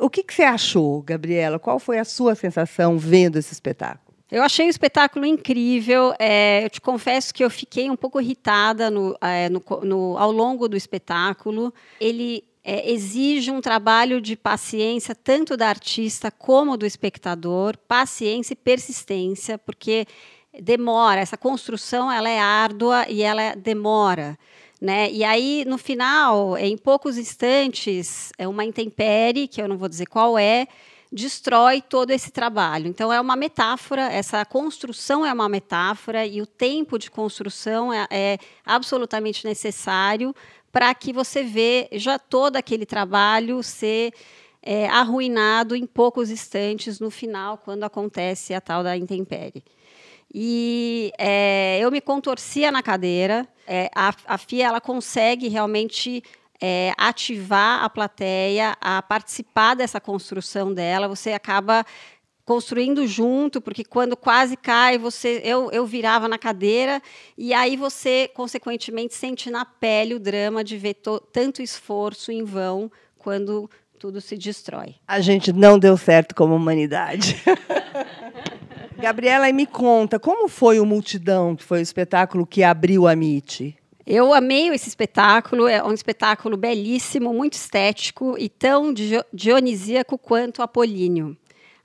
[0.00, 1.60] O que, que você achou, Gabriela?
[1.60, 4.16] Qual foi a sua sensação vendo esse espetáculo?
[4.32, 6.12] Eu achei o espetáculo incrível.
[6.18, 10.32] É, eu te confesso que eu fiquei um pouco irritada no, é, no, no, ao
[10.32, 11.72] longo do espetáculo.
[12.00, 18.56] Ele é, exige um trabalho de paciência, tanto da artista como do espectador, paciência e
[18.56, 20.06] persistência, porque
[20.58, 24.38] demora, essa construção ela é árdua e ela demora.
[24.80, 25.10] Né?
[25.12, 30.06] E aí, no final, em poucos instantes, é uma intempérie, que eu não vou dizer
[30.06, 30.66] qual é,
[31.12, 32.88] destrói todo esse trabalho.
[32.88, 38.06] Então, é uma metáfora, essa construção é uma metáfora, e o tempo de construção é,
[38.10, 40.34] é absolutamente necessário
[40.74, 44.12] para que você vê já todo aquele trabalho ser
[44.60, 49.62] é, arruinado em poucos instantes no final, quando acontece a tal da intempérie.
[50.34, 53.46] E é, eu me contorcia na cadeira.
[53.68, 56.24] É, a, a FIA ela consegue realmente
[56.60, 61.06] é, ativar a plateia a participar dessa construção dela.
[61.06, 61.86] Você acaba
[62.44, 67.00] construindo junto, porque quando quase cai, você eu, eu virava na cadeira
[67.36, 72.44] e aí você consequentemente sente na pele o drama de ver to, tanto esforço em
[72.44, 74.96] vão quando tudo se destrói.
[75.08, 77.42] A gente não deu certo como humanidade.
[79.00, 83.76] Gabriela, me conta, como foi o Multidão, que foi o espetáculo que abriu a MIT?
[84.06, 88.92] Eu amei esse espetáculo, é um espetáculo belíssimo, muito estético e tão
[89.32, 91.36] dionisíaco quanto Apolíneo.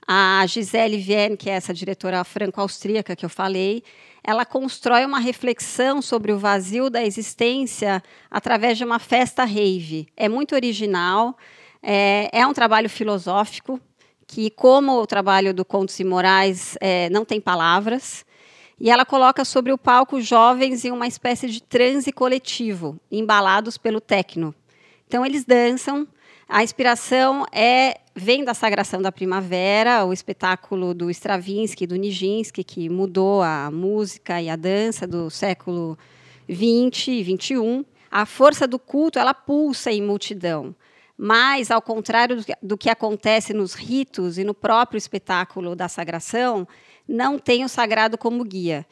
[0.06, 3.82] A Gisele Vienne, que é essa diretora franco-austríaca que eu falei,
[4.22, 10.08] ela constrói uma reflexão sobre o vazio da existência através de uma festa rave.
[10.16, 11.36] É muito original,
[11.82, 13.80] é, é um trabalho filosófico,
[14.26, 18.24] que, como o trabalho do Contos e Moraes, é, não tem palavras.
[18.78, 24.00] E ela coloca sobre o palco jovens em uma espécie de transe coletivo, embalados pelo
[24.00, 24.54] techno.
[25.06, 26.06] Então, eles dançam,
[26.50, 32.88] a inspiração é vem da Sagração da Primavera, o espetáculo do Stravinsky, do Nijinsky, que
[32.88, 35.96] mudou a música e a dança do século
[36.48, 37.84] 20 e 21.
[38.10, 40.74] A força do culto, ela pulsa em multidão.
[41.16, 46.66] Mas, ao contrário do que acontece nos ritos e no próprio espetáculo da sagração,
[47.06, 48.84] não tem o sagrado como guia.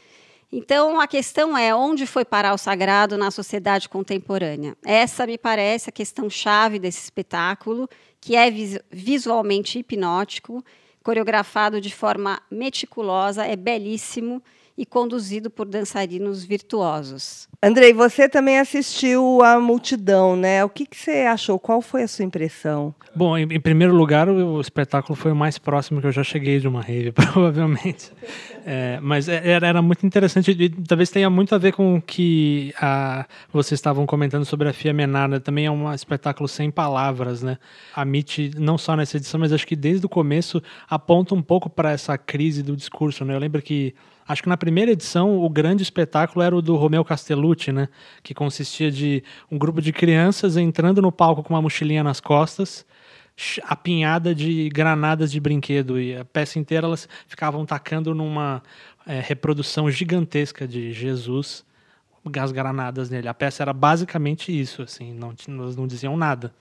[0.50, 4.76] Então, a questão é onde foi parar o sagrado na sociedade contemporânea.
[4.84, 8.50] Essa me parece a questão chave desse espetáculo, que é
[8.90, 10.64] visualmente hipnótico,
[11.02, 14.42] coreografado de forma meticulosa, é belíssimo
[14.78, 17.48] e conduzido por dançarinos virtuosos.
[17.60, 20.64] Andrei, você também assistiu a multidão, né?
[20.64, 21.58] O que, que você achou?
[21.58, 22.94] Qual foi a sua impressão?
[23.12, 26.60] Bom, em, em, primeiro lugar, o, espetáculo foi o mais próximo que eu já cheguei
[26.60, 28.12] de uma rave, provavelmente.
[28.64, 32.00] É, mas é, era, era, muito interessante e talvez tenha muito a ver com o
[32.00, 35.40] que a, vocês estavam comentando sobre a Fia Menada.
[35.40, 37.58] Também é um espetáculo sem palavras, né?
[37.96, 41.68] A MIT, não só nessa edição, mas acho que desde o começo aponta um pouco
[41.68, 43.34] para essa crise do discurso, né?
[43.34, 43.92] Eu lembro que
[44.28, 47.88] Acho que na primeira edição o grande espetáculo era o do Romeu Castellucci, né?
[48.22, 52.84] Que consistia de um grupo de crianças entrando no palco com uma mochilinha nas costas,
[53.62, 58.62] apinhada de granadas de brinquedo e a peça inteira elas ficavam tacando numa
[59.06, 61.66] é, reprodução gigantesca de Jesus
[62.38, 63.28] as granadas nele.
[63.28, 66.52] A peça era basicamente isso, assim, não, elas não diziam nada.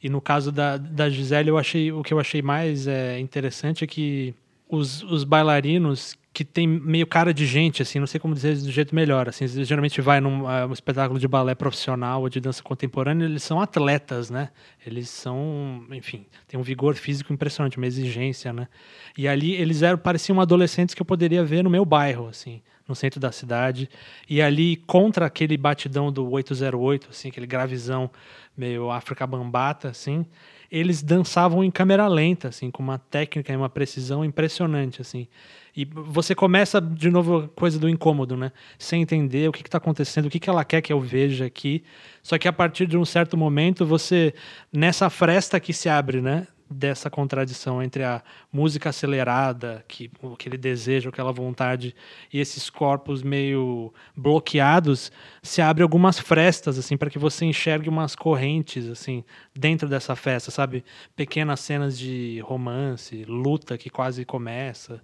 [0.00, 3.82] E no caso da, da Gisele, eu achei o que eu achei mais é, interessante
[3.82, 4.32] é que
[4.68, 8.70] os, os bailarinos que tem meio cara de gente, assim, não sei como dizer do
[8.70, 12.62] jeito melhor, assim, geralmente vai num uh, um espetáculo de balé profissional ou de dança
[12.62, 14.50] contemporânea, eles são atletas, né?
[14.86, 18.68] Eles são, enfim, tem um vigor físico impressionante, uma exigência, né?
[19.16, 22.94] E ali eles eram pareciam adolescentes que eu poderia ver no meu bairro, assim, no
[22.94, 23.88] centro da cidade,
[24.28, 28.10] e ali contra aquele batidão do 808, assim, aquele gravizão
[28.56, 30.24] meio África Bambata, assim,
[30.70, 35.26] eles dançavam em câmera lenta, assim, com uma técnica e uma precisão impressionante, assim.
[35.78, 38.50] E você começa de novo a coisa do incômodo, né?
[38.76, 41.84] Sem entender o que está acontecendo, o que, que ela quer que eu veja aqui.
[42.20, 44.34] Só que a partir de um certo momento, você,
[44.72, 46.48] nessa fresta que se abre, né?
[46.68, 51.94] Dessa contradição entre a música acelerada, que, o que ele deseja, aquela vontade,
[52.32, 55.12] e esses corpos meio bloqueados,
[55.44, 59.22] se abre algumas frestas, assim, para que você enxergue umas correntes, assim,
[59.54, 60.84] dentro dessa festa, sabe?
[61.14, 65.00] Pequenas cenas de romance, luta que quase começa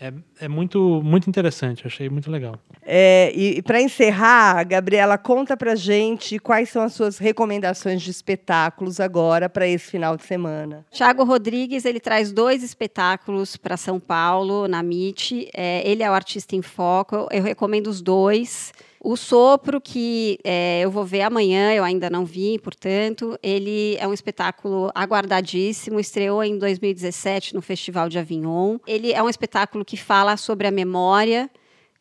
[0.00, 2.58] é, é muito, muito interessante, achei muito legal.
[2.82, 8.10] É, e, e para encerrar, Gabriela, conta para gente quais são as suas recomendações de
[8.10, 10.84] espetáculos agora para esse final de semana.
[10.90, 15.50] Tiago Rodrigues ele traz dois espetáculos para São Paulo na MIT.
[15.54, 17.28] É, ele é o artista em foco.
[17.30, 18.72] Eu recomendo os dois.
[19.06, 24.08] O Sopro, que é, eu vou ver amanhã, eu ainda não vi, portanto, ele é
[24.08, 28.78] um espetáculo aguardadíssimo, estreou em 2017 no Festival de Avignon.
[28.86, 31.50] Ele é um espetáculo que fala sobre a memória,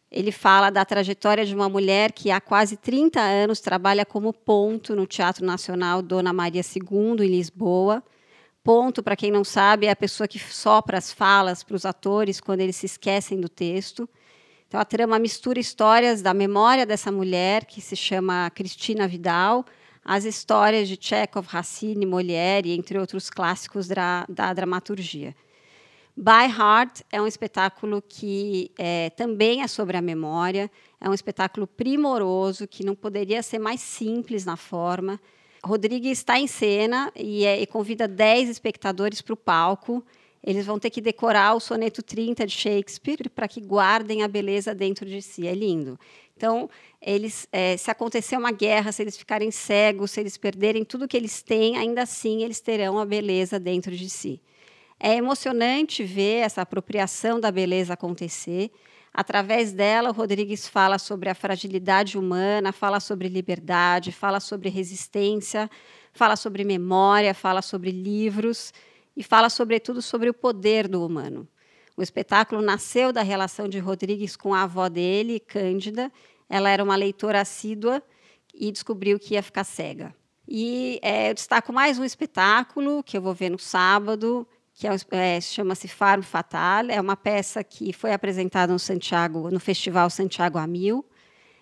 [0.09, 4.95] ele fala da trajetória de uma mulher que há quase 30 anos trabalha como ponto
[4.95, 8.01] no Teatro Nacional Dona Maria II, em Lisboa.
[8.63, 12.39] Ponto, para quem não sabe, é a pessoa que sopra as falas para os atores
[12.39, 14.07] quando eles se esquecem do texto.
[14.73, 19.63] Então, a trama mistura histórias da memória dessa mulher, que se chama Cristina Vidal,
[20.03, 25.35] as histórias de Chekhov, Racine, Molière, entre outros clássicos da, da dramaturgia.
[26.17, 31.67] By Heart é um espetáculo que é, também é sobre a memória, é um espetáculo
[31.67, 35.21] primoroso, que não poderia ser mais simples na forma.
[35.63, 40.03] Rodrigues está em cena e, é, e convida 10 espectadores para o palco
[40.43, 44.75] eles vão ter que decorar o soneto 30 de Shakespeare para que guardem a beleza
[44.75, 45.47] dentro de si.
[45.47, 45.97] É lindo.
[46.35, 46.69] Então,
[47.01, 51.15] eles, é, se acontecer uma guerra, se eles ficarem cegos, se eles perderem tudo que
[51.15, 54.41] eles têm, ainda assim eles terão a beleza dentro de si.
[54.99, 58.69] É emocionante ver essa apropriação da beleza acontecer.
[59.13, 65.69] Através dela, o Rodrigues fala sobre a fragilidade humana, fala sobre liberdade, fala sobre resistência,
[66.11, 68.73] fala sobre memória, fala sobre livros
[69.15, 71.47] e fala, sobretudo, sobre o poder do humano.
[71.95, 76.11] O espetáculo nasceu da relação de Rodrigues com a avó dele, Cândida.
[76.49, 78.01] Ela era uma leitora assídua
[78.53, 80.13] e descobriu que ia ficar cega.
[80.47, 84.95] E é, eu destaco mais um espetáculo que eu vou ver no sábado, que é,
[85.11, 86.89] é, chama-se Farm Fatal.
[86.89, 91.05] É uma peça que foi apresentada no Santiago, no Festival Santiago a Mil.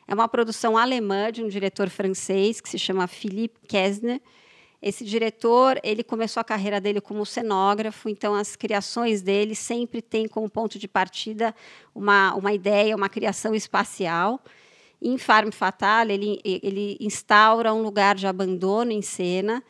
[0.07, 4.21] É uma produção alemã de um diretor francês que se chama Philippe Kessner
[4.81, 10.27] esse diretor, ele começou a carreira dele como cenógrafo, então as criações dele sempre têm
[10.27, 11.53] como ponto de partida
[11.93, 14.39] uma, uma ideia, uma criação espacial.
[14.99, 19.63] Em Farm Fatal, ele, ele instaura um lugar de abandono em cena,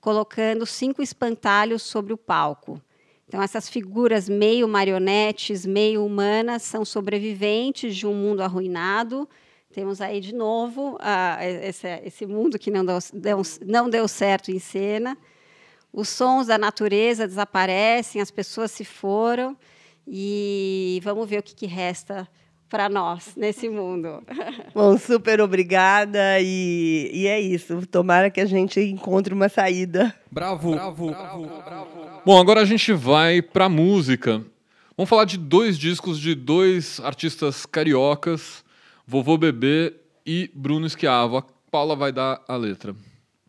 [0.00, 2.80] colocando cinco espantalhos sobre o palco.
[3.28, 9.28] Então, essas figuras meio marionetes, meio humanas, são sobreviventes de um mundo arruinado,
[9.74, 14.52] temos aí de novo uh, esse, esse, mundo que não deu, deu, não deu certo
[14.52, 15.18] em cena.
[15.92, 19.56] os sons da natureza desaparecem, as pessoas se foram
[20.06, 22.28] e vamos ver o que, que resta
[22.68, 24.22] para nós nesse mundo.
[24.72, 27.84] Bom, super obrigada e, e é isso.
[27.86, 30.14] Tomara que a gente encontre uma saída.
[30.30, 31.88] Bravo, bravo, bravo, bravo.
[32.24, 34.44] Bom, agora a gente vai para música.
[34.96, 38.63] Vamos falar de dois discos de dois artistas cariocas,
[39.06, 39.94] Vovô Bebê
[40.26, 41.38] e Bruno Esquiavo.
[41.38, 42.94] A Paula vai dar a letra.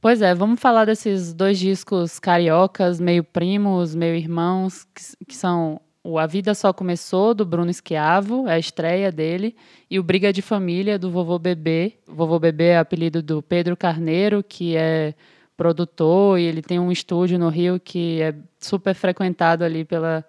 [0.01, 5.81] Pois é, vamos falar desses dois discos cariocas, meio primos, meio irmãos, que, que são
[6.03, 9.55] o A Vida Só Começou, do Bruno Esquiavo, é a estreia dele,
[9.89, 11.93] e o Briga de Família, do Vovô Bebê.
[12.05, 15.15] Vovô Bebê é apelido do Pedro Carneiro, que é
[15.57, 20.23] produtor, e ele tem um estúdio no Rio que é super frequentado ali pela,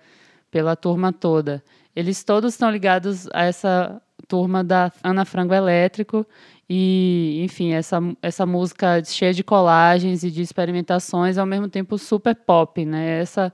[0.50, 1.62] pela turma toda.
[1.94, 6.26] Eles todos estão ligados a essa turma da Ana Frango Elétrico,
[6.68, 12.34] e, enfim, essa, essa música cheia de colagens e de experimentações, ao mesmo tempo super
[12.34, 13.20] pop, né?
[13.20, 13.52] Essa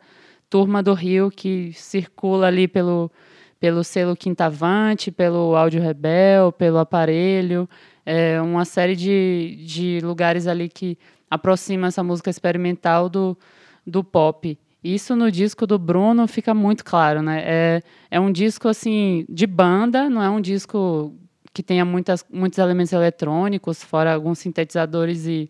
[0.48, 3.10] turma do Rio que circula ali pelo,
[3.60, 7.68] pelo selo Quintavante, pelo Áudio Rebel, pelo Aparelho,
[8.04, 10.98] é uma série de, de lugares ali que
[11.30, 13.36] aproxima essa música experimental do,
[13.86, 14.58] do pop.
[14.82, 17.42] Isso no disco do Bruno fica muito claro, né?
[17.44, 21.14] É, é um disco assim de banda, não é um disco
[21.52, 25.48] que tenha muitas, muitos elementos eletrônicos, fora alguns sintetizadores e,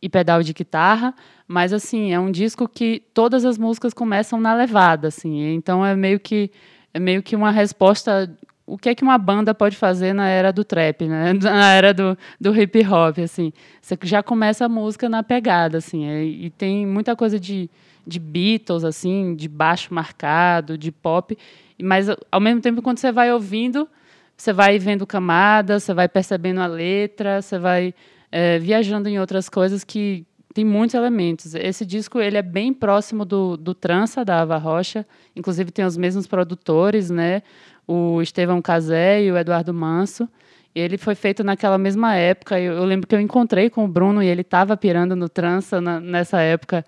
[0.00, 1.14] e pedal de guitarra,
[1.46, 5.54] mas assim, é um disco que todas as músicas começam na levada, assim.
[5.54, 6.50] Então é meio que
[6.92, 8.30] é meio que uma resposta
[8.68, 11.32] o que é que uma banda pode fazer na era do trap, né?
[11.40, 13.50] Na era do, do hip hop, assim.
[13.80, 16.04] Você já começa a música na pegada, assim.
[16.04, 17.70] É, e tem muita coisa de,
[18.08, 21.36] de Beatles, assim, de baixo marcado, de pop.
[21.80, 23.88] Mas, ao mesmo tempo, quando você vai ouvindo,
[24.36, 27.94] você vai vendo camadas, você vai percebendo a letra, você vai
[28.32, 30.26] é, viajando em outras coisas que,
[30.58, 31.54] tem muitos elementos.
[31.54, 35.06] Esse disco ele é bem próximo do, do Trança, da Ava Rocha.
[35.36, 37.42] Inclusive tem os mesmos produtores, né?
[37.86, 40.28] O Estevão Casé e o Eduardo Manso.
[40.74, 42.58] Ele foi feito naquela mesma época.
[42.58, 45.80] Eu, eu lembro que eu encontrei com o Bruno e ele estava pirando no Trança
[45.80, 46.84] na, nessa época.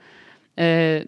[0.63, 1.07] É,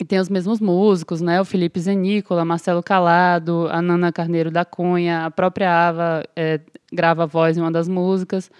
[0.00, 1.38] e tem os mesmos músicos, né?
[1.38, 6.60] O Felipe Zenícola, Marcelo Calado, a Nana Carneiro da Cunha, a própria Ava é,
[6.90, 8.50] grava a voz em uma das músicas.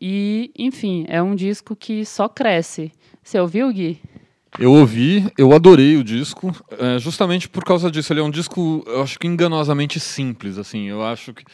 [0.00, 2.90] E, enfim, é um disco que só cresce.
[3.22, 4.00] Você ouviu, Gui?
[4.58, 8.12] Eu ouvi, eu adorei o disco, é, justamente por causa disso.
[8.12, 10.88] Ele é um disco, eu acho que enganosamente simples, assim.
[10.88, 11.44] Eu acho que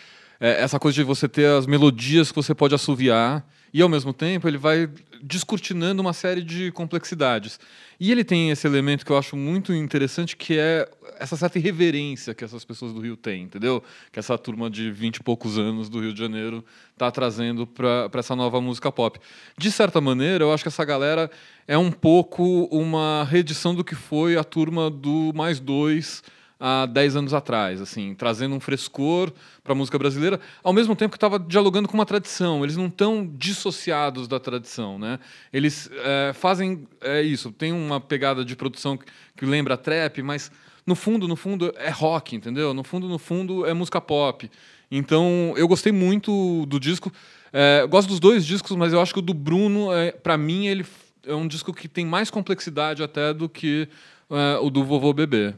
[0.40, 3.46] é, essa coisa de você ter as melodias que você pode assoviar
[3.76, 4.88] e, ao mesmo tempo, ele vai
[5.20, 7.60] descortinando uma série de complexidades.
[8.00, 12.32] E ele tem esse elemento que eu acho muito interessante, que é essa certa irreverência
[12.32, 13.84] que essas pessoas do Rio têm, entendeu?
[14.10, 16.64] Que essa turma de vinte e poucos anos do Rio de Janeiro
[16.94, 19.20] está trazendo para essa nova música pop.
[19.58, 21.30] De certa maneira, eu acho que essa galera
[21.68, 26.22] é um pouco uma reedição do que foi a turma do Mais Dois
[26.58, 29.32] há 10 anos atrás, assim, trazendo um frescor
[29.62, 32.64] para a música brasileira, ao mesmo tempo que estava dialogando com uma tradição.
[32.64, 35.18] Eles não estão dissociados da tradição, né?
[35.52, 39.04] Eles é, fazem é isso, tem uma pegada de produção que,
[39.36, 40.50] que lembra trap, mas
[40.86, 42.72] no fundo, no fundo é rock, entendeu?
[42.72, 44.50] No fundo, no fundo é música pop.
[44.90, 47.12] Então, eu gostei muito do disco.
[47.52, 50.66] É, gosto dos dois discos, mas eu acho que o do Bruno, é, para mim,
[50.66, 50.86] ele
[51.26, 53.88] é um disco que tem mais complexidade até do que
[54.30, 55.54] é, o do Vovô Bebê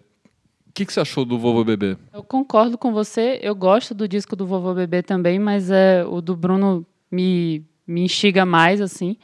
[0.78, 1.96] que, que você achou do Vovô Bebê?
[2.12, 3.40] Eu concordo com você.
[3.42, 8.02] Eu gosto do disco do Vovô Bebê também, mas é, o do Bruno me, me
[8.02, 9.16] instiga mais, assim.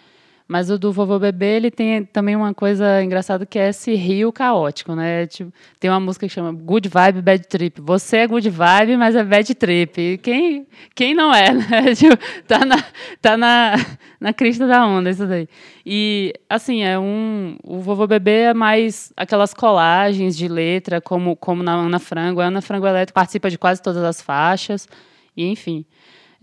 [0.47, 4.31] Mas o do Vovô Bebê, ele tem também uma coisa engraçada que é esse rio
[4.31, 5.27] caótico, né?
[5.27, 7.81] Tipo, tem uma música que chama Good Vibe, Bad Trip.
[7.81, 9.99] Você é good vibe, mas é bad trip.
[9.99, 11.95] E quem, quem não é, né?
[11.95, 12.85] Tipo, tá na,
[13.23, 13.75] tá na,
[14.21, 15.49] na crista da onda isso daí.
[15.85, 17.57] E, assim, é um...
[17.65, 22.43] O Vovô Bebê é mais aquelas colagens de letra, como, como na Ana Frango.
[22.43, 24.87] A Ana Frango Elétrico participa de quase todas as faixas.
[25.35, 25.87] E, enfim...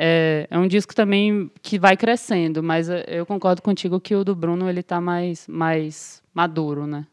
[0.04, 4.34] É, é, um disco também que vai crescendo, mas eu concordo contigo que o do
[4.34, 7.06] Bruno ele está mais, mais maduro, né?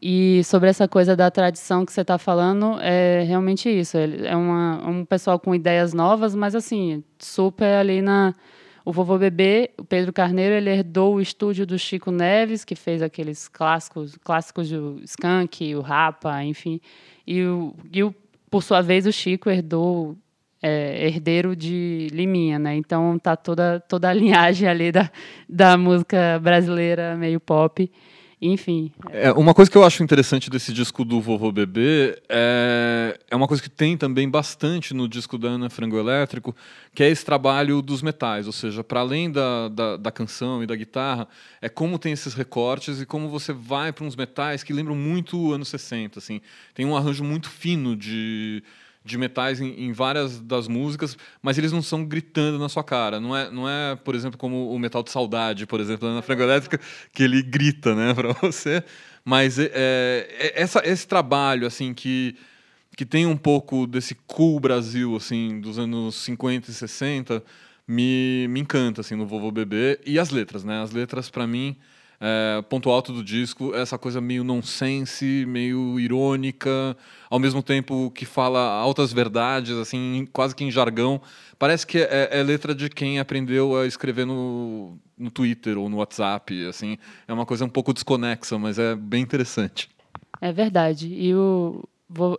[0.00, 3.98] E sobre essa coisa da tradição que você está falando, é realmente isso.
[3.98, 8.34] É uma, um pessoal com ideias novas, mas assim, super ali na.
[8.82, 13.02] O Vovô Bebê, o Pedro Carneiro, ele herdou o estúdio do Chico Neves, que fez
[13.02, 16.80] aqueles clássicos, clássicos do Skank, o Rapa, enfim.
[17.26, 18.14] E, o, e o,
[18.50, 20.16] por sua vez, o Chico herdou
[20.62, 22.76] é, herdeiro de Liminha, né?
[22.76, 25.10] Então tá toda, toda a linhagem ali da,
[25.48, 27.90] da música brasileira meio pop.
[28.42, 28.90] Enfim.
[29.10, 33.46] É, uma coisa que eu acho interessante desse disco do Vovô Bebê é, é uma
[33.46, 36.56] coisa que tem também bastante no disco da Ana Frango Elétrico,
[36.94, 40.66] que é esse trabalho dos metais, ou seja, para além da, da, da, canção e
[40.66, 41.28] da guitarra,
[41.60, 45.52] é como tem esses recortes e como você vai para uns metais que lembram muito
[45.52, 46.18] anos 60.
[46.18, 46.40] Assim.
[46.72, 48.62] Tem um arranjo muito fino de
[49.04, 53.18] de metais em, em, várias das músicas, mas eles não são gritando na sua cara.
[53.18, 56.42] Não é, não é por exemplo, como o Metal de Saudade, por exemplo, na Frango
[56.42, 56.78] Elétrica,
[57.12, 58.84] que ele grita né, para você.
[59.24, 62.36] Mas é, é, essa, esse trabalho assim que,
[62.96, 67.42] que tem um pouco desse cool Brasil assim dos anos 50 e 60
[67.86, 69.98] me, me encanta assim, no Vovô Bebê.
[70.06, 70.82] E as letras, né?
[70.82, 71.76] As letras, para mim
[72.20, 76.94] é, ponto alto do disco, essa coisa meio nonsense, meio irônica,
[77.30, 81.20] ao mesmo tempo que fala altas verdades, assim, quase que em jargão.
[81.58, 85.96] Parece que é, é letra de quem aprendeu a escrever no, no Twitter ou no
[85.96, 86.98] WhatsApp, assim.
[87.26, 89.88] É uma coisa um pouco desconexa, mas é bem interessante.
[90.42, 91.08] É verdade.
[91.08, 91.82] E o,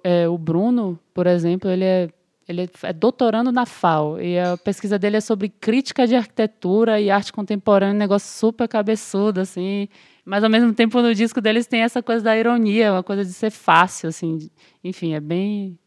[0.03, 2.09] é, o Bruno, por exemplo, ele é
[2.51, 7.09] ele é doutorando na FAO e a pesquisa dele é sobre crítica de arquitetura e
[7.09, 9.87] arte contemporânea, um negócio super cabeçudo, assim.
[10.23, 13.33] Mas ao mesmo tempo no disco deles tem essa coisa da ironia, uma coisa de
[13.33, 14.49] ser fácil, assim.
[14.83, 15.77] Enfim, é bem.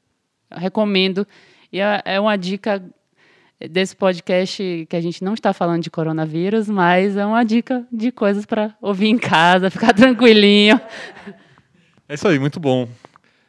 [0.51, 1.27] Eu recomendo.
[1.73, 2.83] E é, é uma dica
[3.71, 8.11] desse podcast que a gente não está falando de coronavírus, mas é uma dica de
[8.11, 10.81] coisas para ouvir em casa, ficar tranquilinho.
[12.09, 12.89] É isso aí, muito bom.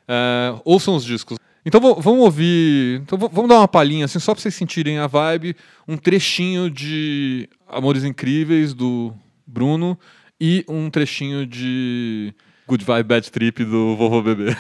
[0.07, 1.37] É, ouçam os discos.
[1.65, 3.01] Então vamos ouvir.
[3.01, 5.55] Então vamos dar uma palhinha, assim, só para vocês sentirem a vibe.
[5.87, 9.13] Um trechinho de Amores Incríveis do
[9.47, 9.97] Bruno
[10.39, 12.33] e um trechinho de
[12.67, 14.55] Good Vibe Bad Trip do Vovô Bebê.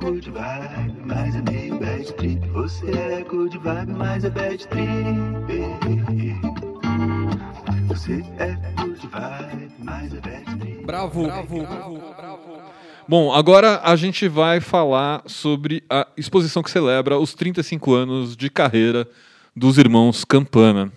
[0.00, 2.48] Good vibe, mas é meio bad trip.
[2.48, 4.90] Você é good vibe, mas é bad trip.
[7.88, 10.84] Você é good vibe, mas é bad trip.
[10.86, 12.40] Bravo, bravo, bravo, bravo.
[13.06, 18.48] Bom, agora a gente vai falar sobre a exposição que celebra os 35 anos de
[18.48, 19.06] carreira
[19.54, 20.92] dos irmãos Campana.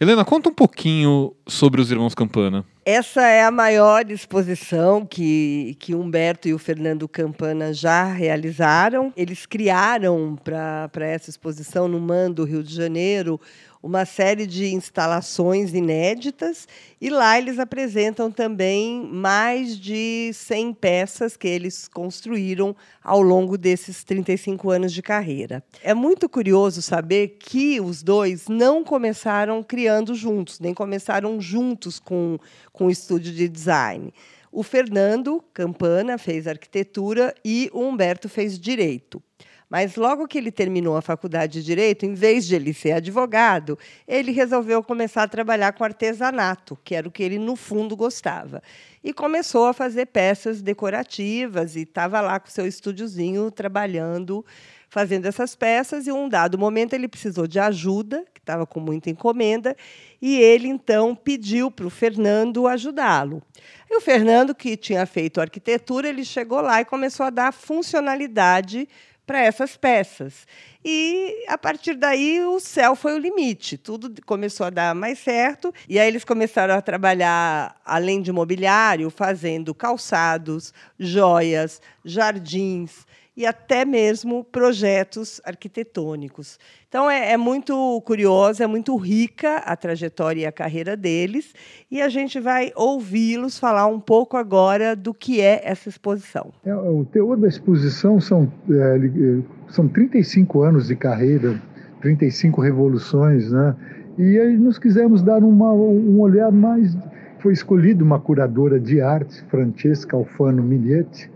[0.00, 2.64] Helena, conta um pouquinho sobre os irmãos Campana.
[2.88, 9.12] Essa é a maior exposição que, que Humberto e o Fernando Campana já realizaram.
[9.16, 13.40] Eles criaram para essa exposição no MAN do Rio de Janeiro
[13.86, 16.66] uma série de instalações inéditas
[17.00, 24.02] e lá eles apresentam também mais de 100 peças que eles construíram ao longo desses
[24.02, 25.62] 35 anos de carreira.
[25.84, 32.40] É muito curioso saber que os dois não começaram criando juntos, nem começaram juntos com,
[32.72, 34.12] com o estúdio de design.
[34.50, 39.22] O Fernando Campana fez arquitetura e o Humberto fez direito.
[39.68, 43.76] Mas logo que ele terminou a faculdade de direito, em vez de ele ser advogado,
[44.06, 48.62] ele resolveu começar a trabalhar com artesanato, que era o que ele no fundo gostava.
[49.02, 54.44] E começou a fazer peças decorativas e estava lá com seu estúdiozinho trabalhando,
[54.88, 56.06] fazendo essas peças.
[56.06, 59.76] E um dado momento ele precisou de ajuda, que estava com muita encomenda,
[60.22, 63.42] e ele então pediu para o Fernando ajudá-lo.
[63.90, 68.88] E o Fernando, que tinha feito arquitetura, ele chegou lá e começou a dar funcionalidade
[69.26, 70.46] para essas peças.
[70.84, 75.74] E a partir daí o céu foi o limite, tudo começou a dar mais certo.
[75.88, 83.04] E aí eles começaram a trabalhar, além de mobiliário, fazendo calçados, joias, jardins
[83.36, 86.58] e até mesmo projetos arquitetônicos.
[86.88, 91.52] Então é, é, muito curiosa, é muito rica a trajetória e a carreira deles,
[91.90, 96.50] e a gente vai ouvi-los falar um pouco agora do que é essa exposição.
[96.64, 101.60] É, o teor da exposição são, é, são 35 anos de carreira,
[102.00, 103.76] 35 revoluções, né?
[104.18, 106.96] E aí nós quisemos dar uma, um olhar mais.
[107.40, 111.30] Foi escolhida uma curadora de arte, Francesca Alfano Miglietti,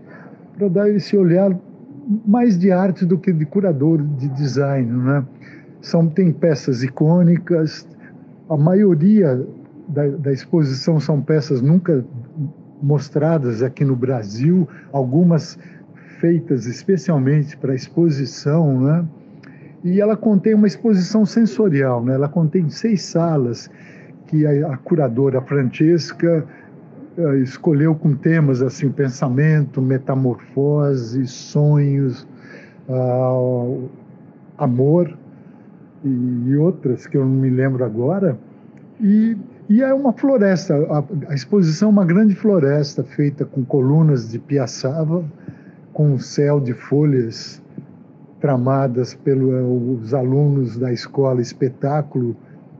[0.57, 1.55] para dar esse olhar
[2.27, 5.25] mais de arte do que de curador de design, né?
[5.81, 7.87] São tem peças icônicas,
[8.49, 9.47] a maioria
[9.89, 12.05] da, da exposição são peças nunca
[12.83, 15.59] mostradas aqui no Brasil, algumas
[16.19, 19.05] feitas especialmente para exposição, né?
[19.83, 22.15] E ela contém uma exposição sensorial, né?
[22.15, 23.71] Ela contém seis salas
[24.27, 26.47] que a, a curadora Francesca
[27.43, 32.27] escolheu com temas assim pensamento, metamorfose, sonhos,
[32.89, 33.89] uh,
[34.57, 35.17] amor
[36.05, 38.39] e, e outras que eu não me lembro agora.
[39.01, 39.37] E,
[39.69, 44.39] e é uma floresta, a, a exposição é uma grande floresta feita com colunas de
[44.39, 45.25] piaçava,
[45.93, 47.63] com um céu de folhas
[48.41, 52.35] tramadas pelos alunos da escola Espetáculo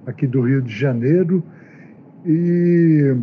[0.07, 1.43] aqui do Rio de Janeiro.
[2.25, 3.15] E,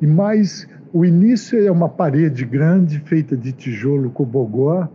[0.00, 4.88] e mais, o início é uma parede grande feita de tijolo cobogó,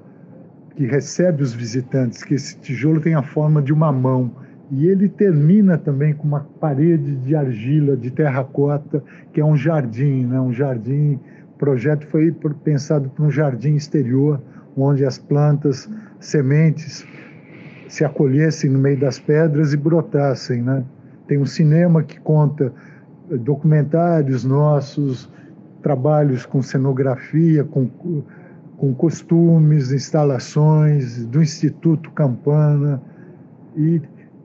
[0.76, 4.32] que recebe os visitantes, que esse tijolo tem a forma de uma mão.
[4.72, 10.26] E ele termina também com uma parede de argila, de terracota, que é um jardim,
[10.26, 10.41] né?
[10.41, 11.20] um jardim.
[11.53, 14.41] O projeto foi pensado para um jardim exterior,
[14.76, 15.89] onde as plantas,
[16.20, 17.06] sementes,
[17.88, 20.64] se acolhessem no meio das pedras e brotassem.
[20.64, 20.84] Né?
[21.28, 22.74] Tem um cinema que conta
[23.30, 25.30] documentários nossos,
[25.82, 27.88] trabalhos com cenografia, com,
[28.78, 33.01] com costumes, instalações do Instituto Campana
[33.76, 34.01] e,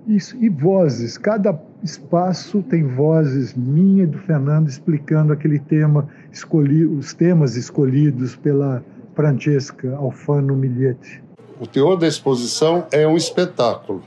[0.07, 1.17] e, e vozes.
[1.17, 8.37] Cada espaço tem vozes minha e do Fernando explicando aquele tema, escolhi, os temas escolhidos
[8.37, 11.23] pela Francesca Alfano Miglietti.
[11.59, 14.03] O teor da exposição é um espetáculo.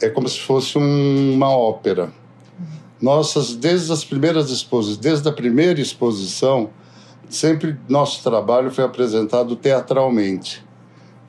[0.00, 2.08] É como se fosse um, uma ópera.
[3.00, 6.68] Nossas, desde as primeiras exposições, desde a primeira exposição,
[7.28, 10.62] sempre nosso trabalho foi apresentado teatralmente,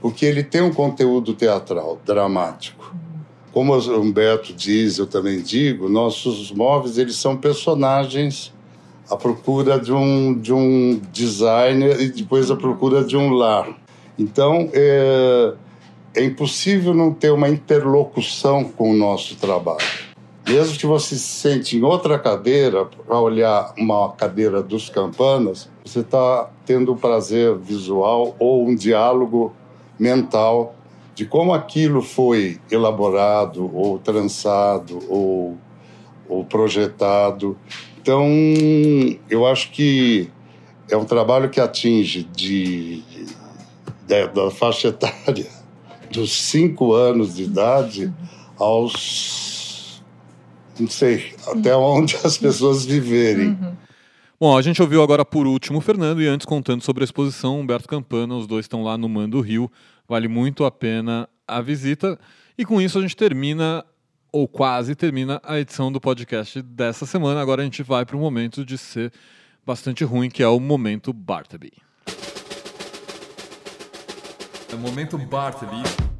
[0.01, 2.93] porque ele tem um conteúdo teatral, dramático.
[3.53, 8.53] Como o Humberto diz, eu também digo, nossos móveis eles são personagens
[9.09, 13.67] à procura de um, de um designer e depois à procura de um lar.
[14.17, 15.53] Então, é,
[16.15, 20.10] é impossível não ter uma interlocução com o nosso trabalho.
[20.51, 26.01] Mesmo que você se sente em outra cadeira, para olhar uma cadeira dos campanas, você
[26.01, 29.53] está tendo um prazer visual ou um diálogo
[29.97, 30.75] mental
[31.15, 35.57] de como aquilo foi elaborado ou trançado ou,
[36.27, 37.57] ou projetado.
[38.01, 38.27] Então,
[39.29, 40.29] eu acho que
[40.89, 43.01] é um trabalho que atinge de,
[44.05, 45.47] de da faixa etária
[46.11, 48.13] dos cinco anos de idade
[48.57, 49.50] aos
[50.81, 53.49] não sei até onde as pessoas viverem.
[53.49, 53.75] Uhum.
[54.39, 57.59] Bom, a gente ouviu agora por último o Fernando e antes contando sobre a exposição
[57.59, 59.71] Humberto Campana, os dois estão lá no Mando Rio,
[60.07, 62.19] vale muito a pena a visita.
[62.57, 63.85] E com isso a gente termina
[64.31, 67.41] ou quase termina a edição do podcast dessa semana.
[67.41, 69.11] Agora a gente vai para um momento de ser
[69.65, 71.73] bastante ruim, que é o momento Bartleby.
[74.71, 76.10] É o momento Bartleby.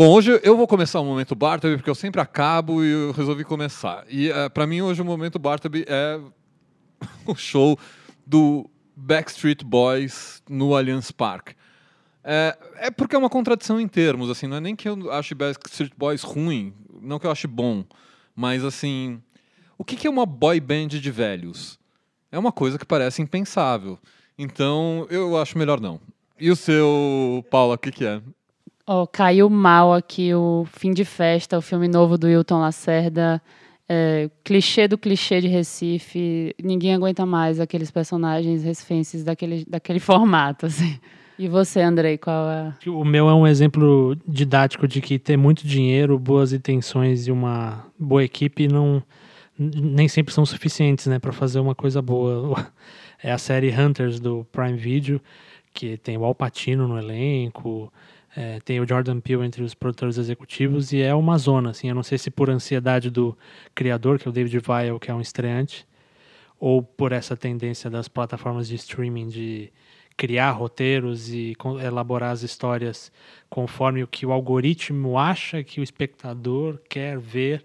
[0.00, 3.44] Bom, hoje eu vou começar o momento Bartleby porque eu sempre acabo e eu resolvi
[3.44, 4.02] começar.
[4.08, 6.18] E uh, eh, para mim hoje o momento Bartleby é
[7.28, 7.78] o show
[8.26, 11.54] do Backstreet Boys no Allianz Parque.
[12.24, 15.34] É, é, porque é uma contradição em termos, assim, não é nem que eu ache
[15.34, 16.72] Backstreet Boys ruim,
[17.02, 17.84] não que eu ache bom,
[18.34, 19.20] mas assim,
[19.76, 21.78] o que, que é uma boy band de velhos?
[22.32, 23.98] É uma coisa que parece impensável.
[24.38, 26.00] Então, eu acho melhor não.
[26.38, 28.22] E o seu, Paula, o que, que é?
[28.92, 33.40] Oh, caiu mal aqui o Fim de Festa, o filme novo do Hilton Lacerda.
[33.88, 36.52] É, clichê do clichê de Recife.
[36.60, 40.98] Ninguém aguenta mais aqueles personagens recifenses daquele, daquele formato, assim.
[41.38, 42.74] E você, Andrei, qual é?
[42.88, 47.86] O meu é um exemplo didático de que ter muito dinheiro, boas intenções e uma
[47.96, 49.00] boa equipe não
[49.56, 52.66] nem sempre são suficientes, né, para fazer uma coisa boa.
[53.22, 55.20] É a série Hunters do Prime Video,
[55.74, 57.92] que tem o Al Pacino no elenco,
[58.36, 61.94] é, tem o Jordan Peele entre os produtores executivos e é uma zona, assim, eu
[61.94, 63.36] não sei se por ansiedade do
[63.74, 65.86] criador, que é o David Weil, que é um estreante,
[66.58, 69.72] ou por essa tendência das plataformas de streaming de
[70.16, 73.10] criar roteiros e elaborar as histórias
[73.48, 77.64] conforme o que o algoritmo acha que o espectador quer ver.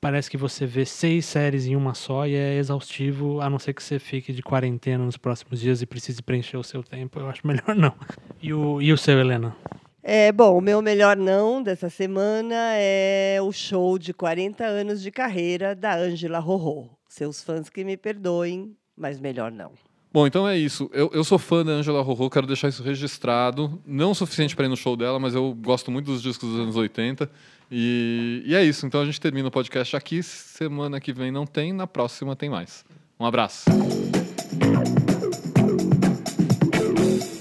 [0.00, 3.74] Parece que você vê seis séries em uma só e é exaustivo, a não ser
[3.74, 7.20] que você fique de quarentena nos próximos dias e precise preencher o seu tempo.
[7.20, 7.94] Eu acho melhor não.
[8.40, 9.54] E o, e o seu, Helena?
[10.02, 15.10] É, bom, o meu melhor não dessa semana é o show de 40 anos de
[15.10, 16.88] carreira da Ângela Rorô.
[17.06, 19.72] Seus fãs que me perdoem, mas melhor não.
[20.12, 20.90] Bom, então é isso.
[20.92, 23.80] Eu, eu sou fã da Angela Rorô, quero deixar isso registrado.
[23.86, 26.58] Não o suficiente para ir no show dela, mas eu gosto muito dos discos dos
[26.58, 27.30] anos 80.
[27.70, 28.84] E, e é isso.
[28.84, 30.20] Então a gente termina o podcast aqui.
[30.20, 32.84] Semana que vem não tem, na próxima tem mais.
[33.20, 33.70] Um abraço.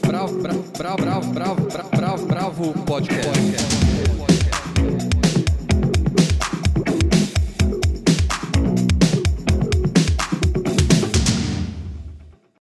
[0.05, 4.18] Bravo, bravo, bravo, bravo, bravo, bravo, bravo, podcast.